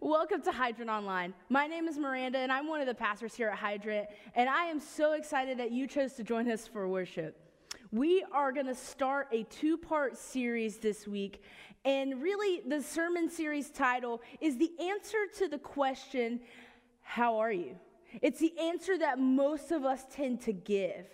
Welcome 0.00 0.42
to 0.42 0.52
Hydrant 0.52 0.90
Online. 0.90 1.34
My 1.48 1.66
name 1.66 1.88
is 1.88 1.98
Miranda, 1.98 2.38
and 2.38 2.52
I'm 2.52 2.68
one 2.68 2.80
of 2.80 2.86
the 2.86 2.94
pastors 2.94 3.34
here 3.34 3.48
at 3.48 3.58
Hydrant, 3.58 4.06
and 4.36 4.48
I 4.48 4.66
am 4.66 4.78
so 4.78 5.14
excited 5.14 5.58
that 5.58 5.72
you 5.72 5.88
chose 5.88 6.12
to 6.14 6.22
join 6.22 6.48
us 6.48 6.68
for 6.68 6.86
worship. 6.86 7.36
We 7.90 8.24
are 8.30 8.52
going 8.52 8.66
to 8.66 8.76
start 8.76 9.26
a 9.32 9.42
two 9.42 9.76
part 9.76 10.16
series 10.16 10.78
this 10.78 11.08
week, 11.08 11.42
and 11.84 12.22
really, 12.22 12.62
the 12.64 12.80
sermon 12.80 13.28
series 13.28 13.70
title 13.70 14.22
is 14.40 14.56
the 14.56 14.70
answer 14.80 15.26
to 15.38 15.48
the 15.48 15.58
question, 15.58 16.42
How 17.02 17.38
are 17.38 17.52
you? 17.52 17.74
It's 18.22 18.38
the 18.38 18.56
answer 18.56 18.98
that 18.98 19.18
most 19.18 19.72
of 19.72 19.84
us 19.84 20.04
tend 20.12 20.42
to 20.42 20.52
give. 20.52 21.06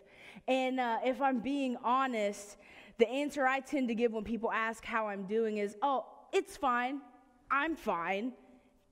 And 0.46 0.79
uh, 0.79 0.98
if 1.03 1.23
I'm 1.23 1.41
being 1.41 1.79
honest, 1.82 2.59
the 2.98 3.09
answer 3.09 3.46
I 3.46 3.61
tend 3.61 3.89
to 3.89 3.95
give 3.95 4.12
when 4.12 4.25
people 4.25 4.53
ask 4.53 4.85
how 4.85 5.09
I'm 5.09 5.25
doing 5.25 5.57
is, 5.57 5.75
Oh, 5.80 6.05
it's 6.35 6.59
fine. 6.59 7.01
I'm 7.51 7.77
fine 7.77 8.32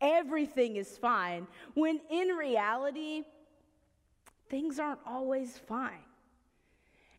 everything 0.02 0.76
is 0.76 0.98
fine, 0.98 1.46
when 1.74 2.00
in 2.10 2.28
reality, 2.28 3.22
things 4.50 4.78
aren't 4.78 5.00
always 5.06 5.56
fine. 5.56 6.04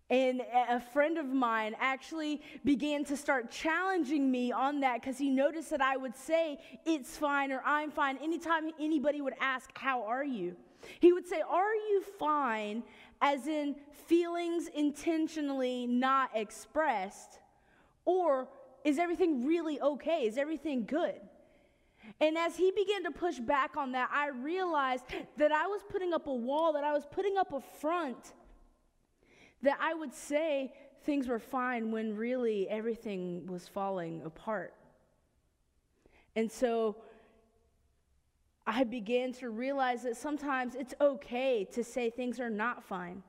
And 0.10 0.44
a 0.70 0.80
friend 0.80 1.18
of 1.18 1.26
mine 1.26 1.76
actually 1.80 2.42
began 2.64 3.04
to 3.06 3.18
start 3.18 3.50
challenging 3.50 4.30
me 4.30 4.52
on 4.52 4.82
that 4.82 5.02
because 5.02 5.18
he 5.18 5.30
noticed 5.30 5.72
that 5.72 5.82
I 5.82 5.98
would 5.98 6.16
say, 6.16 6.60
It's 6.86 7.18
fine 7.18 7.52
or 7.52 7.64
I'm 7.66 7.90
fine 7.90 8.18
anytime 8.18 8.70
anybody 8.80 9.22
would 9.22 9.34
ask, 9.40 9.76
How 9.76 10.04
are 10.04 10.24
you? 10.24 10.56
He 11.00 11.14
would 11.14 11.26
say, 11.26 11.42
Are 11.42 11.74
you 11.74 12.04
fine? 12.20 12.84
as 13.24 13.48
in 13.48 13.74
feelings 14.06 14.68
intentionally 14.76 15.88
not 15.88 16.30
expressed, 16.36 17.40
or 18.04 18.50
is 18.84 19.00
everything 19.00 19.48
really 19.48 19.80
okay? 19.80 20.28
Is 20.28 20.38
everything 20.38 20.84
good? 20.84 21.22
And 22.20 22.38
as 22.38 22.56
he 22.56 22.72
began 22.72 23.04
to 23.04 23.12
push 23.12 23.40
back 23.40 23.76
on 23.78 23.92
that, 23.94 24.10
I 24.14 24.30
realized 24.30 25.06
that 25.38 25.52
I 25.52 25.68
was 25.68 25.82
putting 25.90 26.14
up 26.14 26.28
a 26.28 26.34
wall, 26.34 26.74
that 26.74 26.84
I 26.84 26.94
was 26.94 27.06
putting 27.10 27.38
up 27.38 27.54
a 27.54 27.60
front, 27.60 28.34
that 29.62 29.78
I 29.82 29.94
would 29.94 30.14
say 30.14 30.74
things 31.04 31.28
were 31.28 31.40
fine 31.40 31.92
when 31.92 32.16
really 32.16 32.68
everything 32.70 33.46
was 33.48 33.68
falling 33.68 34.22
apart. 34.26 34.74
And 36.36 36.52
so 36.52 36.98
I 38.66 38.84
began 38.84 39.34
to 39.34 39.50
realize 39.50 40.04
that 40.04 40.16
sometimes 40.16 40.76
it's 40.76 40.94
okay 41.02 41.66
to 41.74 41.84
say 41.84 42.10
things 42.10 42.40
are 42.40 42.50
not 42.50 42.84
fine. 42.84 43.22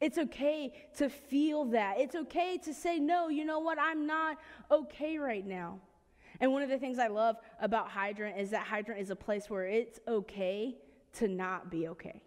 It's 0.00 0.18
okay 0.18 0.72
to 0.96 1.08
feel 1.08 1.66
that. 1.66 1.98
It's 1.98 2.14
okay 2.14 2.58
to 2.64 2.74
say, 2.74 2.98
no, 2.98 3.28
you 3.28 3.44
know 3.44 3.60
what? 3.60 3.78
I'm 3.78 4.06
not 4.06 4.38
okay 4.70 5.18
right 5.18 5.46
now. 5.46 5.78
And 6.40 6.52
one 6.52 6.62
of 6.62 6.68
the 6.68 6.78
things 6.78 6.98
I 6.98 7.08
love 7.08 7.36
about 7.60 7.88
Hydrant 7.88 8.38
is 8.38 8.50
that 8.50 8.66
Hydrant 8.66 9.00
is 9.00 9.10
a 9.10 9.16
place 9.16 9.48
where 9.48 9.66
it's 9.66 10.00
okay 10.08 10.76
to 11.14 11.28
not 11.28 11.70
be 11.70 11.88
okay. 11.88 12.22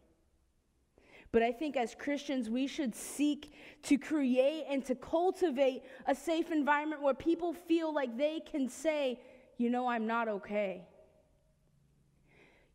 But 1.32 1.44
I 1.44 1.52
think 1.52 1.76
as 1.76 1.96
Christians, 1.96 2.50
we 2.50 2.66
should 2.66 2.96
seek 2.96 3.52
to 3.84 3.98
create 3.98 4.66
and 4.70 4.86
to 4.86 4.96
cultivate 4.96 5.84
a 6.06 6.16
safe 6.16 6.52
environment 6.52 7.02
where 7.02 7.14
people 7.14 7.54
feel 7.54 7.94
like 7.94 8.18
they 8.18 8.40
can 8.40 8.70
say, 8.70 9.20
you 9.58 9.70
know, 9.70 9.88
I'm 9.88 10.08
not 10.08 10.30
okay. 10.30 10.88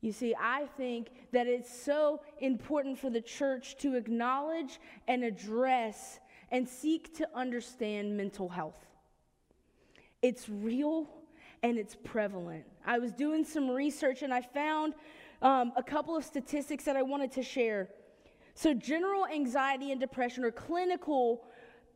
You 0.03 0.12
see, 0.12 0.34
I 0.39 0.67
think 0.77 1.09
that 1.33 1.47
it's 1.47 1.75
so 1.75 2.20
important 2.39 2.98
for 2.98 3.11
the 3.11 3.20
church 3.20 3.77
to 3.78 3.97
acknowledge 3.97 4.81
and 5.09 5.25
address 5.25 6.20
and 6.50 6.69
seek 6.69 7.17
to 7.17 7.28
understand 7.34 8.17
mental 8.17 8.48
health. 8.48 8.87
It's 10.22 10.48
real 10.48 11.09
and 11.62 11.78
it's 11.78 11.94
prevalent. 11.94 12.64
I 12.86 12.98
was 12.98 13.12
doing 13.12 13.44
some 13.44 13.70
research 13.70 14.22
and 14.22 14.33
I 14.33 14.41
found 14.41 14.94
um, 15.42 15.72
a 15.77 15.83
couple 15.83 16.16
of 16.16 16.25
statistics 16.25 16.84
that 16.84 16.97
I 16.97 17.03
wanted 17.03 17.33
to 17.33 17.42
share. 17.42 17.89
So, 18.55 18.72
general 18.75 19.27
anxiety 19.27 19.92
and 19.92 20.00
depression, 20.00 20.44
or 20.44 20.50
clinical 20.50 21.44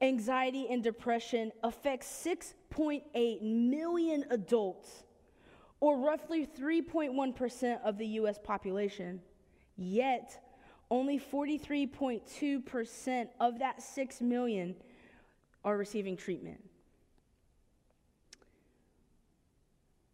anxiety 0.01 0.69
and 0.71 0.83
depression, 0.83 1.53
affects 1.63 2.07
6.8 2.25 3.43
million 3.43 4.25
adults, 4.31 5.05
or 5.81 5.99
roughly 5.99 6.47
3.1% 6.47 7.83
of 7.83 7.99
the 7.99 8.07
US 8.07 8.39
population. 8.39 9.21
Yet, 9.77 10.41
only 10.91 11.19
43.2% 11.19 13.29
of 13.41 13.59
that 13.59 13.83
6 13.83 14.21
million 14.21 14.77
are 15.65 15.77
receiving 15.77 16.17
treatment. 16.17 16.63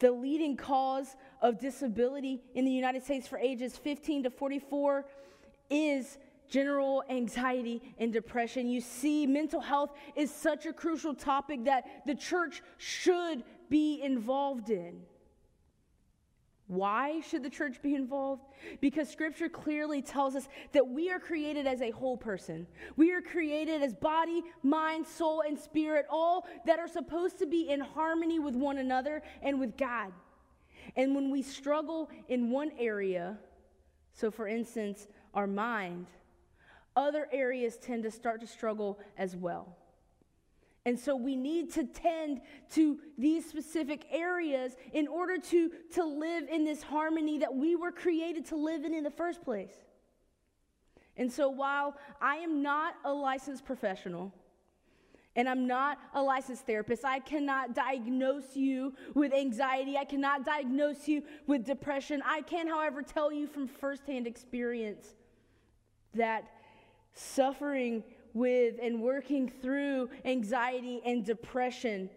The 0.01 0.11
leading 0.11 0.57
cause 0.57 1.15
of 1.41 1.59
disability 1.59 2.43
in 2.55 2.65
the 2.65 2.71
United 2.71 3.05
States 3.05 3.29
for 3.29 3.39
ages 3.39 3.77
15 3.77 4.25
to 4.25 4.31
44 4.31 5.07
is 5.71 6.19
general 6.49 7.05
anxiety 7.09 7.81
and 7.99 8.13
depression. 8.13 8.69
You 8.69 8.81
see, 8.81 9.27
mental 9.27 9.61
health 9.61 9.93
is 10.17 10.33
such 10.33 10.67
a 10.67 10.73
crucial 10.73 11.15
topic 11.15 11.65
that 11.67 11.85
the 12.07 12.15
church 12.15 12.63
should 12.79 13.45
be 13.69 14.03
involved 14.03 14.71
in. 14.71 15.03
Why 16.71 17.21
should 17.23 17.43
the 17.43 17.51
church 17.51 17.83
be 17.83 17.97
involved? 17.97 18.45
Because 18.81 19.11
scripture 19.11 19.49
clearly 19.49 20.01
tells 20.01 20.37
us 20.37 20.49
that 20.71 20.87
we 20.87 21.11
are 21.11 21.19
created 21.19 21.67
as 21.67 21.83
a 21.83 21.91
whole 21.91 22.17
person. 22.17 22.65
We 22.95 23.11
are 23.11 23.21
created 23.21 23.83
as 23.83 23.93
body, 23.93 24.45
mind, 24.63 25.05
soul, 25.05 25.43
and 25.45 25.59
spirit, 25.59 26.07
all 26.09 26.47
that 26.67 26.79
are 26.79 26.87
supposed 26.87 27.41
to 27.41 27.47
be 27.47 27.71
in 27.71 27.81
harmony 27.81 28.39
with 28.39 28.55
one 28.55 28.79
another 28.79 29.21
and 29.43 29.59
with 29.59 29.77
God. 29.77 30.13
And 30.95 31.17
when 31.17 31.29
we 31.29 31.43
struggle 31.43 32.09
in 32.29 32.53
one 32.53 32.71
area, 32.79 33.37
so 34.13 34.31
for 34.31 34.47
instance, 34.47 35.09
our 35.35 35.49
mind, 35.49 36.07
other 36.95 37.27
areas 37.33 37.79
tend 37.79 38.05
to 38.05 38.13
start 38.13 38.41
to 38.43 38.47
struggle 38.47 39.01
as 39.19 39.35
well. 39.35 39.77
And 40.87 40.99
so 40.99 41.15
we 41.15 41.37
need 41.37 41.73
to 41.75 41.85
tend 41.85 42.41
to 42.73 42.99
these 43.19 43.47
specific 43.47 44.07
areas 44.11 44.77
in 44.93 45.07
order 45.09 45.37
to, 45.37 45.71
to 45.93 46.05
live 46.05 46.49
in 46.49 46.65
this 46.65 46.83
harmony 46.83 47.39
that 47.39 47.55
we 47.55 47.77
were 47.77 47.93
created 47.93 48.47
to 48.47 48.57
live 48.57 48.85
in 48.85 48.95
in 48.95 49.05
the 49.05 49.11
first 49.11 49.43
place. 49.43 49.75
And 51.17 51.31
so 51.31 51.51
while 51.51 51.97
I 52.21 52.37
am 52.37 52.63
not 52.63 52.95
a 53.05 53.13
licensed 53.13 53.67
professional, 53.67 54.33
and 55.37 55.49
I'm 55.49 55.67
not 55.67 55.99
a 56.15 56.23
licensed 56.23 56.67
therapist. 56.67 57.05
I 57.05 57.21
cannot 57.21 57.73
diagnose 57.75 58.57
you 58.57 58.95
with 59.15 59.33
anxiety. 59.33 59.97
I 59.97 60.05
cannot 60.05 60.45
diagnose 60.45 61.07
you 61.07 61.23
with 61.47 61.65
depression. 61.65 62.21
I 62.27 62.43
can, 62.43 62.67
however, 62.67 63.01
tell 63.01 63.33
you 63.33 63.47
from 63.47 63.69
firsthand 63.69 64.27
experience 64.27 65.15
that 66.15 66.51
suffering 67.15 68.03
with 68.35 68.77
and 68.83 69.01
working 69.01 69.51
through 69.63 70.11
anxiety 70.25 71.01
and 71.05 71.25
depression 71.25 72.11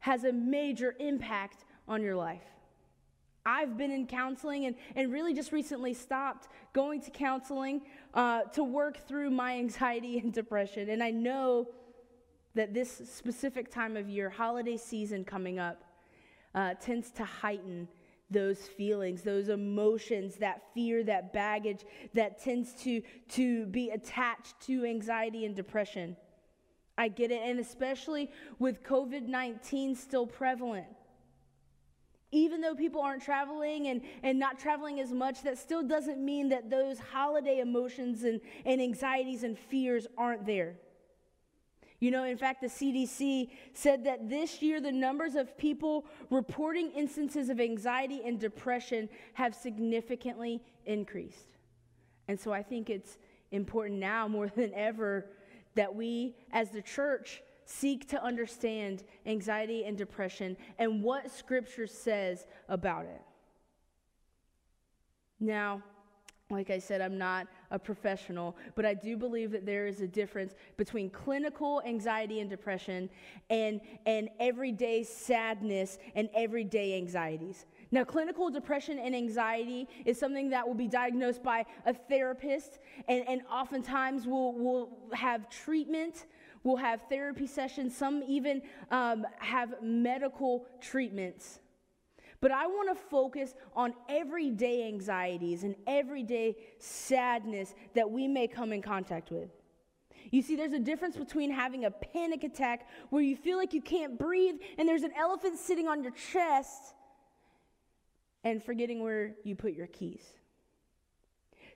has 0.00 0.24
a 0.24 0.32
major 0.32 0.94
impact 0.98 1.64
on 1.86 2.02
your 2.02 2.16
life. 2.16 2.42
I've 3.44 3.76
been 3.76 3.90
in 3.90 4.06
counseling 4.06 4.66
and, 4.66 4.76
and 4.94 5.12
really 5.12 5.34
just 5.34 5.52
recently 5.52 5.94
stopped 5.94 6.48
going 6.72 7.00
to 7.02 7.10
counseling 7.10 7.82
uh, 8.14 8.42
to 8.52 8.62
work 8.62 9.06
through 9.08 9.30
my 9.30 9.58
anxiety 9.58 10.18
and 10.18 10.32
depression. 10.32 10.90
And 10.90 11.02
I 11.02 11.10
know 11.10 11.68
that 12.54 12.74
this 12.74 13.02
specific 13.12 13.70
time 13.70 13.96
of 13.96 14.08
year, 14.08 14.30
holiday 14.30 14.76
season 14.76 15.24
coming 15.24 15.58
up, 15.58 15.82
uh, 16.54 16.74
tends 16.74 17.10
to 17.12 17.24
heighten 17.24 17.88
those 18.32 18.58
feelings, 18.58 19.22
those 19.22 19.48
emotions, 19.48 20.36
that 20.36 20.62
fear, 20.74 21.02
that 21.04 21.32
baggage 21.32 21.84
that 22.14 22.42
tends 22.42 22.72
to, 22.82 23.02
to 23.30 23.66
be 23.66 23.90
attached 23.90 24.60
to 24.62 24.84
anxiety 24.84 25.44
and 25.44 25.54
depression. 25.54 26.16
I 26.96 27.08
get 27.08 27.30
it. 27.30 27.42
And 27.42 27.58
especially 27.58 28.30
with 28.58 28.82
COVID 28.82 29.26
19 29.26 29.94
still 29.94 30.26
prevalent. 30.26 30.86
Even 32.34 32.62
though 32.62 32.74
people 32.74 33.02
aren't 33.02 33.22
traveling 33.22 33.88
and, 33.88 34.00
and 34.22 34.38
not 34.38 34.58
traveling 34.58 35.00
as 35.00 35.12
much, 35.12 35.42
that 35.42 35.58
still 35.58 35.82
doesn't 35.82 36.18
mean 36.18 36.48
that 36.48 36.70
those 36.70 36.98
holiday 36.98 37.58
emotions 37.58 38.24
and, 38.24 38.40
and 38.64 38.80
anxieties 38.80 39.42
and 39.42 39.58
fears 39.58 40.06
aren't 40.16 40.46
there. 40.46 40.76
You 42.02 42.10
know, 42.10 42.24
in 42.24 42.36
fact, 42.36 42.60
the 42.60 42.66
CDC 42.66 43.50
said 43.74 44.02
that 44.06 44.28
this 44.28 44.60
year 44.60 44.80
the 44.80 44.90
numbers 44.90 45.36
of 45.36 45.56
people 45.56 46.04
reporting 46.30 46.90
instances 46.96 47.48
of 47.48 47.60
anxiety 47.60 48.22
and 48.24 48.40
depression 48.40 49.08
have 49.34 49.54
significantly 49.54 50.60
increased. 50.84 51.58
And 52.26 52.40
so 52.40 52.52
I 52.52 52.60
think 52.60 52.90
it's 52.90 53.18
important 53.52 54.00
now 54.00 54.26
more 54.26 54.48
than 54.56 54.74
ever 54.74 55.26
that 55.76 55.94
we 55.94 56.34
as 56.50 56.70
the 56.70 56.82
church 56.82 57.40
seek 57.66 58.08
to 58.08 58.20
understand 58.20 59.04
anxiety 59.24 59.84
and 59.84 59.96
depression 59.96 60.56
and 60.80 61.04
what 61.04 61.30
scripture 61.30 61.86
says 61.86 62.48
about 62.68 63.04
it. 63.04 63.22
Now, 65.38 65.84
like 66.52 66.70
I 66.70 66.78
said, 66.78 67.00
I'm 67.00 67.18
not 67.18 67.48
a 67.70 67.78
professional, 67.78 68.56
but 68.74 68.84
I 68.84 68.94
do 68.94 69.16
believe 69.16 69.50
that 69.52 69.64
there 69.64 69.86
is 69.86 70.00
a 70.00 70.06
difference 70.06 70.54
between 70.76 71.10
clinical 71.10 71.82
anxiety 71.84 72.40
and 72.40 72.48
depression 72.48 73.08
and, 73.50 73.80
and 74.06 74.28
everyday 74.38 75.02
sadness 75.02 75.98
and 76.14 76.28
everyday 76.34 76.96
anxieties. 76.96 77.66
Now, 77.90 78.04
clinical 78.04 78.50
depression 78.50 78.98
and 78.98 79.14
anxiety 79.14 79.88
is 80.04 80.18
something 80.18 80.50
that 80.50 80.66
will 80.66 80.74
be 80.74 80.88
diagnosed 80.88 81.42
by 81.42 81.64
a 81.84 81.92
therapist, 81.92 82.78
and, 83.08 83.26
and 83.28 83.42
oftentimes 83.50 84.26
we'll, 84.26 84.52
we'll 84.52 84.90
have 85.12 85.50
treatment, 85.50 86.26
we'll 86.62 86.76
have 86.76 87.02
therapy 87.08 87.46
sessions, 87.46 87.96
some 87.96 88.22
even 88.26 88.62
um, 88.90 89.26
have 89.38 89.74
medical 89.82 90.66
treatments. 90.80 91.60
But 92.42 92.50
I 92.50 92.66
want 92.66 92.88
to 92.88 93.04
focus 93.04 93.54
on 93.74 93.94
everyday 94.08 94.88
anxieties 94.88 95.62
and 95.62 95.76
everyday 95.86 96.56
sadness 96.78 97.72
that 97.94 98.10
we 98.10 98.26
may 98.26 98.48
come 98.48 98.72
in 98.72 98.82
contact 98.82 99.30
with. 99.30 99.48
You 100.32 100.42
see, 100.42 100.56
there's 100.56 100.72
a 100.72 100.80
difference 100.80 101.16
between 101.16 101.52
having 101.52 101.84
a 101.84 101.90
panic 101.90 102.42
attack 102.42 102.88
where 103.10 103.22
you 103.22 103.36
feel 103.36 103.58
like 103.58 103.72
you 103.72 103.80
can't 103.80 104.18
breathe 104.18 104.56
and 104.76 104.88
there's 104.88 105.04
an 105.04 105.12
elephant 105.16 105.56
sitting 105.56 105.86
on 105.86 106.02
your 106.02 106.12
chest 106.12 106.94
and 108.42 108.60
forgetting 108.60 109.04
where 109.04 109.36
you 109.44 109.54
put 109.54 109.74
your 109.74 109.86
keys. 109.86 110.24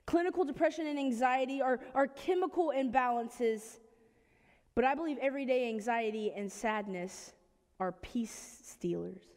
Clinical 0.05 0.45
depression 0.45 0.89
and 0.89 0.99
anxiety 0.99 1.63
are, 1.63 1.79
are 1.95 2.09
chemical 2.09 2.73
imbalances, 2.77 3.79
but 4.75 4.85
I 4.85 4.97
believe 4.97 5.19
everyday 5.23 5.69
anxiety 5.69 6.33
and 6.35 6.51
sadness 6.51 7.35
are 7.79 7.93
peace 7.93 8.63
stealers. 8.65 9.36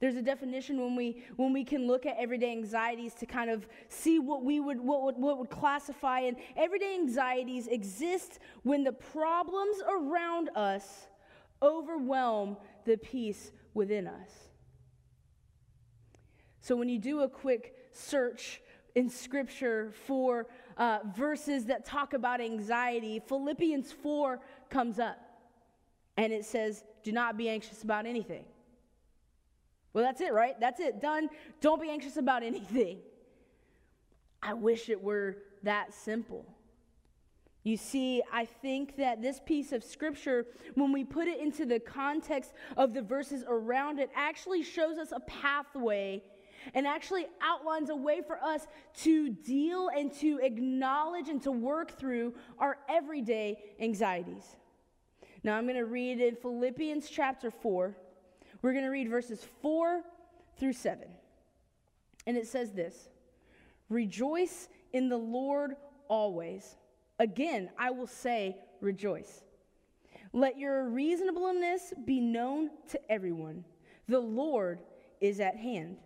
There's 0.00 0.14
a 0.14 0.22
definition 0.22 0.80
when 0.80 0.94
we 0.94 1.24
when 1.36 1.52
we 1.52 1.64
can 1.64 1.86
look 1.86 2.06
at 2.06 2.16
everyday 2.18 2.52
anxieties 2.52 3.14
to 3.14 3.26
kind 3.26 3.50
of 3.50 3.66
see 3.88 4.18
what 4.20 4.44
we 4.44 4.60
would 4.60 4.80
what 4.80 5.02
would, 5.02 5.16
what 5.16 5.38
would 5.38 5.50
classify 5.50 6.20
and 6.20 6.36
everyday 6.56 6.94
anxieties 6.94 7.66
exist 7.66 8.38
when 8.62 8.84
the 8.84 8.92
problems 8.92 9.76
around 9.88 10.50
us 10.54 11.08
overwhelm 11.60 12.56
the 12.84 12.96
peace 12.96 13.50
within 13.74 14.06
us. 14.06 14.30
So 16.60 16.76
when 16.76 16.88
you 16.88 16.98
do 16.98 17.20
a 17.20 17.28
quick 17.28 17.74
search 17.92 18.60
in 18.94 19.08
scripture 19.08 19.92
for 20.06 20.46
uh, 20.76 20.98
verses 21.16 21.64
that 21.66 21.84
talk 21.84 22.12
about 22.12 22.40
anxiety, 22.40 23.20
Philippians 23.26 23.90
4 23.92 24.40
comes 24.70 24.98
up 24.98 25.18
and 26.16 26.32
it 26.32 26.44
says, 26.44 26.84
Do 27.02 27.10
not 27.10 27.36
be 27.36 27.48
anxious 27.48 27.82
about 27.82 28.06
anything. 28.06 28.44
Well, 29.98 30.06
that's 30.06 30.20
it, 30.20 30.32
right? 30.32 30.54
That's 30.60 30.78
it. 30.78 31.00
Done. 31.00 31.28
Don't 31.60 31.82
be 31.82 31.90
anxious 31.90 32.18
about 32.18 32.44
anything. 32.44 32.98
I 34.40 34.54
wish 34.54 34.90
it 34.90 35.02
were 35.02 35.38
that 35.64 35.92
simple. 35.92 36.46
You 37.64 37.76
see, 37.76 38.22
I 38.32 38.44
think 38.44 38.96
that 38.98 39.20
this 39.22 39.40
piece 39.44 39.72
of 39.72 39.82
scripture, 39.82 40.46
when 40.76 40.92
we 40.92 41.02
put 41.02 41.26
it 41.26 41.40
into 41.40 41.66
the 41.66 41.80
context 41.80 42.52
of 42.76 42.94
the 42.94 43.02
verses 43.02 43.42
around 43.48 43.98
it, 43.98 44.08
actually 44.14 44.62
shows 44.62 44.98
us 44.98 45.10
a 45.10 45.18
pathway 45.18 46.22
and 46.74 46.86
actually 46.86 47.26
outlines 47.42 47.90
a 47.90 47.96
way 47.96 48.22
for 48.24 48.40
us 48.40 48.68
to 48.98 49.30
deal 49.30 49.88
and 49.88 50.12
to 50.20 50.38
acknowledge 50.40 51.28
and 51.28 51.42
to 51.42 51.50
work 51.50 51.98
through 51.98 52.34
our 52.60 52.78
everyday 52.88 53.58
anxieties. 53.80 54.44
Now, 55.42 55.56
I'm 55.56 55.64
going 55.64 55.74
to 55.74 55.86
read 55.86 56.20
in 56.20 56.36
Philippians 56.36 57.10
chapter 57.10 57.50
4. 57.50 57.96
We're 58.62 58.72
going 58.72 58.84
to 58.84 58.90
read 58.90 59.08
verses 59.08 59.46
4 59.62 60.02
through 60.58 60.72
7. 60.72 61.08
And 62.26 62.36
it 62.36 62.46
says 62.46 62.72
this 62.72 63.08
Rejoice 63.88 64.68
in 64.92 65.08
the 65.08 65.16
Lord 65.16 65.76
always. 66.08 66.76
Again, 67.18 67.70
I 67.78 67.90
will 67.90 68.06
say, 68.06 68.56
rejoice. 68.80 69.42
Let 70.32 70.58
your 70.58 70.88
reasonableness 70.88 71.94
be 72.04 72.20
known 72.20 72.70
to 72.90 73.00
everyone. 73.10 73.64
The 74.08 74.20
Lord 74.20 74.80
is 75.20 75.40
at 75.40 75.56
hand. 75.56 75.96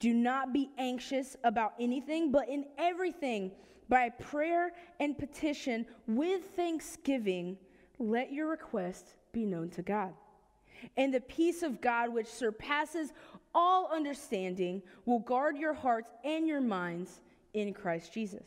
Do 0.00 0.12
not 0.12 0.52
be 0.52 0.70
anxious 0.76 1.36
about 1.44 1.74
anything, 1.78 2.32
but 2.32 2.48
in 2.48 2.64
everything, 2.78 3.52
by 3.88 4.08
prayer 4.10 4.72
and 4.98 5.16
petition, 5.16 5.86
with 6.06 6.42
thanksgiving, 6.56 7.56
let 7.98 8.32
your 8.32 8.48
requests 8.48 9.14
be 9.32 9.44
known 9.44 9.70
to 9.70 9.82
God. 9.82 10.14
And 10.96 11.12
the 11.12 11.20
peace 11.20 11.62
of 11.62 11.80
God, 11.80 12.12
which 12.12 12.26
surpasses 12.26 13.12
all 13.54 13.90
understanding, 13.92 14.82
will 15.04 15.20
guard 15.20 15.56
your 15.56 15.74
hearts 15.74 16.10
and 16.24 16.46
your 16.46 16.60
minds 16.60 17.20
in 17.52 17.72
Christ 17.72 18.12
Jesus. 18.12 18.46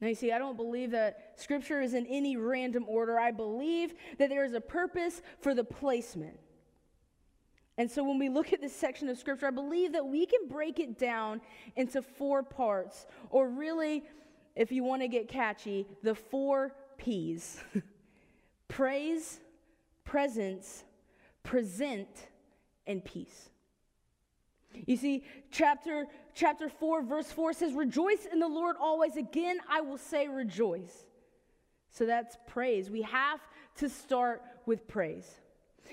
Now, 0.00 0.08
you 0.08 0.14
see, 0.14 0.32
I 0.32 0.38
don't 0.38 0.56
believe 0.56 0.92
that 0.92 1.34
scripture 1.36 1.80
is 1.80 1.92
in 1.92 2.06
any 2.06 2.36
random 2.36 2.84
order. 2.88 3.18
I 3.18 3.32
believe 3.32 3.94
that 4.18 4.30
there 4.30 4.44
is 4.44 4.54
a 4.54 4.60
purpose 4.60 5.20
for 5.40 5.54
the 5.54 5.64
placement. 5.64 6.38
And 7.76 7.90
so 7.90 8.02
when 8.02 8.18
we 8.18 8.28
look 8.28 8.52
at 8.52 8.60
this 8.60 8.74
section 8.74 9.08
of 9.08 9.18
scripture, 9.18 9.46
I 9.46 9.50
believe 9.50 9.92
that 9.92 10.06
we 10.06 10.26
can 10.26 10.48
break 10.48 10.78
it 10.78 10.98
down 10.98 11.40
into 11.76 12.02
four 12.02 12.42
parts, 12.42 13.06
or 13.30 13.48
really, 13.48 14.04
if 14.54 14.72
you 14.72 14.84
want 14.84 15.02
to 15.02 15.08
get 15.08 15.28
catchy, 15.28 15.86
the 16.02 16.14
four 16.14 16.74
P's 16.98 17.62
praise, 18.68 19.40
presence, 20.10 20.82
present, 21.44 22.08
and 22.84 23.04
peace. 23.04 23.48
You 24.86 24.96
see, 24.96 25.22
chapter, 25.52 26.06
chapter 26.34 26.68
4, 26.68 27.02
verse 27.02 27.30
4 27.30 27.52
says, 27.52 27.74
Rejoice 27.74 28.26
in 28.32 28.40
the 28.40 28.48
Lord 28.48 28.74
always. 28.80 29.16
Again, 29.16 29.58
I 29.68 29.80
will 29.82 29.98
say 29.98 30.26
rejoice. 30.26 31.06
So 31.90 32.06
that's 32.06 32.36
praise. 32.48 32.90
We 32.90 33.02
have 33.02 33.38
to 33.76 33.88
start 33.88 34.42
with 34.66 34.88
praise. 34.88 35.30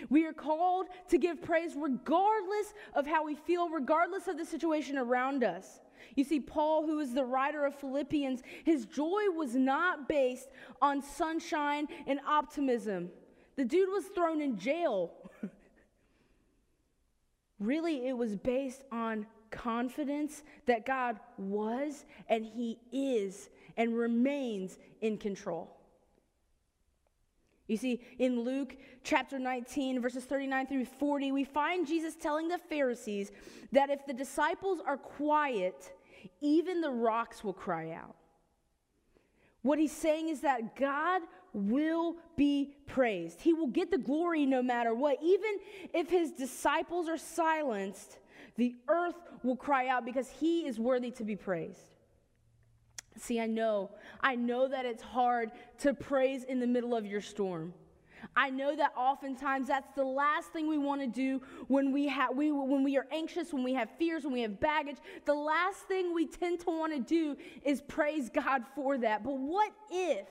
We 0.10 0.26
are 0.26 0.34
called 0.34 0.88
to 1.10 1.20
give 1.20 1.44
praise 1.44 1.74
regardless 1.78 2.74
of 2.96 3.06
how 3.06 3.24
we 3.24 3.36
feel, 3.36 3.70
regardless 3.70 4.28
of 4.28 4.40
the 4.40 4.46
situation 4.46 4.98
around 4.98 5.44
us. 5.44 5.80
You 6.16 6.24
see, 6.24 6.40
Paul, 6.40 6.88
who 6.88 7.00
is 7.00 7.14
the 7.14 7.26
writer 7.26 7.66
of 7.66 7.76
Philippians, 7.76 8.42
his 8.64 8.88
joy 8.88 9.30
was 9.36 9.54
not 9.54 10.10
based 10.10 10.50
on 10.82 11.04
sunshine 11.04 11.88
and 12.08 12.20
optimism. 12.28 13.12
The 13.58 13.66
dude 13.66 13.90
was 13.90 14.06
thrown 14.06 14.40
in 14.40 14.58
jail. 14.58 15.12
really, 17.60 18.08
it 18.08 18.18
was 18.18 18.36
based 18.36 18.84
on 18.92 19.26
confidence 19.50 20.44
that 20.66 20.86
God 20.86 21.20
was 21.38 22.06
and 22.30 22.46
he 22.46 22.78
is 22.92 23.50
and 23.76 23.98
remains 23.98 24.78
in 25.02 25.18
control. 25.18 25.74
You 27.68 27.76
see, 27.76 28.02
in 28.18 28.42
Luke 28.42 28.78
chapter 29.04 29.38
19, 29.38 30.02
verses 30.02 30.24
39 30.24 30.68
through 30.68 30.86
40, 30.86 31.32
we 31.34 31.44
find 31.44 31.86
Jesus 31.86 32.16
telling 32.16 32.48
the 32.48 32.58
Pharisees 32.58 33.32
that 33.74 33.90
if 33.90 34.06
the 34.06 34.14
disciples 34.14 34.80
are 34.86 34.98
quiet, 34.98 35.92
even 36.42 36.80
the 36.80 36.90
rocks 36.90 37.44
will 37.44 37.54
cry 37.54 37.92
out. 37.92 38.16
What 39.64 39.80
he's 39.80 39.92
saying 39.92 40.30
is 40.30 40.42
that 40.42 40.78
God 40.78 41.24
will 41.54 42.16
be 42.36 42.76
praised. 42.86 43.42
He 43.42 43.54
will 43.54 43.68
get 43.68 43.92
the 43.92 43.98
glory 43.98 44.46
no 44.46 44.62
matter 44.62 44.94
what. 44.94 45.18
Even 45.22 45.58
if 45.94 46.10
his 46.10 46.32
disciples 46.32 47.08
are 47.08 47.18
silenced, 47.18 48.20
the 48.58 48.76
earth 48.88 49.16
will 49.44 49.56
cry 49.56 49.88
out 49.88 50.06
because 50.06 50.30
he 50.30 50.68
is 50.68 50.80
worthy 50.80 51.12
to 51.12 51.24
be 51.24 51.36
praised. 51.36 51.80
See, 53.18 53.40
I 53.40 53.48
know, 53.48 53.92
I 54.22 54.36
know 54.36 54.68
that 54.68 54.86
it's 54.86 55.02
hard 55.02 55.52
to 55.80 55.94
praise 55.94 56.44
in 56.44 56.60
the 56.60 56.68
middle 56.68 56.96
of 56.96 57.06
your 57.06 57.22
storm. 57.22 57.74
I 58.36 58.50
know 58.50 58.76
that 58.76 58.94
oftentimes 58.96 59.68
that's 59.68 59.90
the 59.96 60.04
last 60.04 60.52
thing 60.52 60.68
we 60.68 60.78
want 60.78 61.02
to 61.02 61.08
do 61.08 61.42
when 61.68 61.92
we, 61.92 62.08
have, 62.08 62.36
we, 62.36 62.52
when 62.52 62.84
we 62.84 62.98
are 62.98 63.08
anxious, 63.12 63.54
when 63.54 63.64
we 63.64 63.74
have 63.74 63.90
fears, 63.98 64.24
when 64.24 64.34
we 64.34 64.42
have 64.42 64.60
baggage. 64.60 64.98
The 65.26 65.34
last 65.34 65.80
thing 65.88 66.14
we 66.14 66.28
tend 66.28 66.60
to 66.62 66.70
want 66.70 66.94
to 66.94 67.00
do 67.00 67.38
is 67.64 67.82
praise 67.82 68.30
God 68.30 68.64
for 68.76 68.98
that. 69.00 69.24
But 69.24 69.38
what 69.38 69.72
if? 69.92 70.28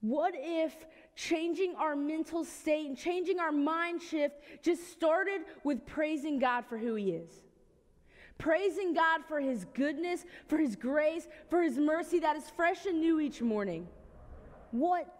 What 0.00 0.34
if 0.36 0.74
changing 1.16 1.74
our 1.76 1.96
mental 1.96 2.44
state 2.44 2.86
and 2.86 2.96
changing 2.96 3.40
our 3.40 3.52
mind 3.52 4.00
shift 4.00 4.36
just 4.62 4.90
started 4.92 5.42
with 5.64 5.84
praising 5.86 6.38
God 6.38 6.64
for 6.66 6.78
who 6.78 6.94
He 6.94 7.10
is? 7.10 7.30
praising 8.38 8.94
God 8.94 9.22
for 9.26 9.40
His 9.40 9.66
goodness, 9.74 10.24
for 10.46 10.56
His 10.56 10.76
grace, 10.76 11.26
for 11.50 11.60
His 11.60 11.76
mercy 11.76 12.20
that 12.20 12.36
is 12.36 12.48
fresh 12.56 12.86
and 12.86 13.00
new 13.00 13.20
each 13.20 13.42
morning. 13.42 13.86
What 14.70 15.12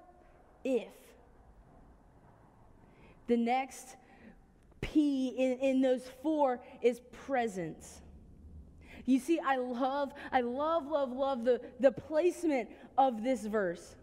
if? 0.65 0.89
The 3.27 3.37
next 3.37 3.97
P 4.81 5.29
in, 5.29 5.59
in 5.59 5.81
those 5.83 6.09
four 6.23 6.61
is 6.81 7.01
presence. 7.27 8.01
You 9.05 9.19
see, 9.19 9.41
I 9.41 9.57
love, 9.57 10.13
I 10.33 10.43
love, 10.43 10.87
love, 10.87 11.11
love 11.13 11.45
the, 11.45 11.61
the 11.81 11.91
placement 11.91 12.71
of 12.97 13.23
this 13.25 13.45
verse. 13.45 13.97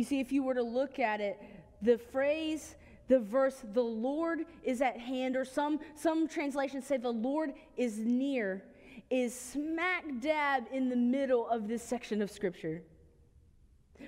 You 0.00 0.04
see, 0.04 0.18
if 0.18 0.32
you 0.32 0.42
were 0.42 0.54
to 0.54 0.62
look 0.62 0.98
at 0.98 1.20
it, 1.20 1.38
the 1.82 1.98
phrase 1.98 2.76
the 3.08 3.20
verse 3.20 3.62
the 3.74 3.82
lord 3.82 4.46
is 4.62 4.80
at 4.80 4.96
hand 4.96 5.36
or 5.36 5.44
some 5.44 5.78
some 5.94 6.26
translations 6.26 6.86
say 6.86 6.96
the 6.96 7.10
lord 7.10 7.52
is 7.76 7.98
near 7.98 8.62
is 9.10 9.38
smack 9.38 10.04
dab 10.20 10.64
in 10.72 10.88
the 10.88 10.96
middle 10.96 11.46
of 11.48 11.68
this 11.68 11.82
section 11.82 12.22
of 12.22 12.30
scripture 12.30 12.82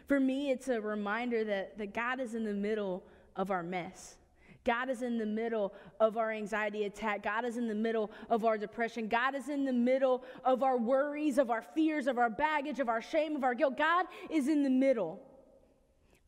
for 0.06 0.18
me 0.18 0.50
it's 0.50 0.68
a 0.68 0.80
reminder 0.80 1.44
that, 1.44 1.76
that 1.76 1.92
god 1.92 2.20
is 2.20 2.34
in 2.34 2.44
the 2.44 2.54
middle 2.54 3.02
of 3.37 3.50
our 3.50 3.62
mess 3.62 4.16
God 4.64 4.88
is 4.90 5.02
in 5.02 5.18
the 5.18 5.26
middle 5.26 5.75
of 5.99 6.16
our 6.16 6.30
anxiety 6.30 6.84
attack. 6.84 7.25
God 7.25 7.44
is 7.44 7.56
in 7.56 7.66
the 7.66 7.75
middle 7.75 8.12
of 8.30 8.44
our 8.44 8.56
depression. 8.56 9.08
God 9.08 9.34
is 9.34 9.49
in 9.49 9.64
the 9.64 9.72
middle 9.72 10.22
of 10.44 10.62
our 10.62 10.78
worries, 10.78 11.38
of 11.38 11.50
our 11.50 11.62
fears, 11.62 12.06
of 12.06 12.16
our 12.16 12.30
baggage, 12.30 12.78
of 12.78 12.88
our 12.88 13.02
shame, 13.02 13.34
of 13.34 13.42
our 13.42 13.54
guilt. 13.54 13.76
God 13.76 14.06
is 14.30 14.46
in 14.46 14.62
the 14.62 14.70
middle. 14.70 15.20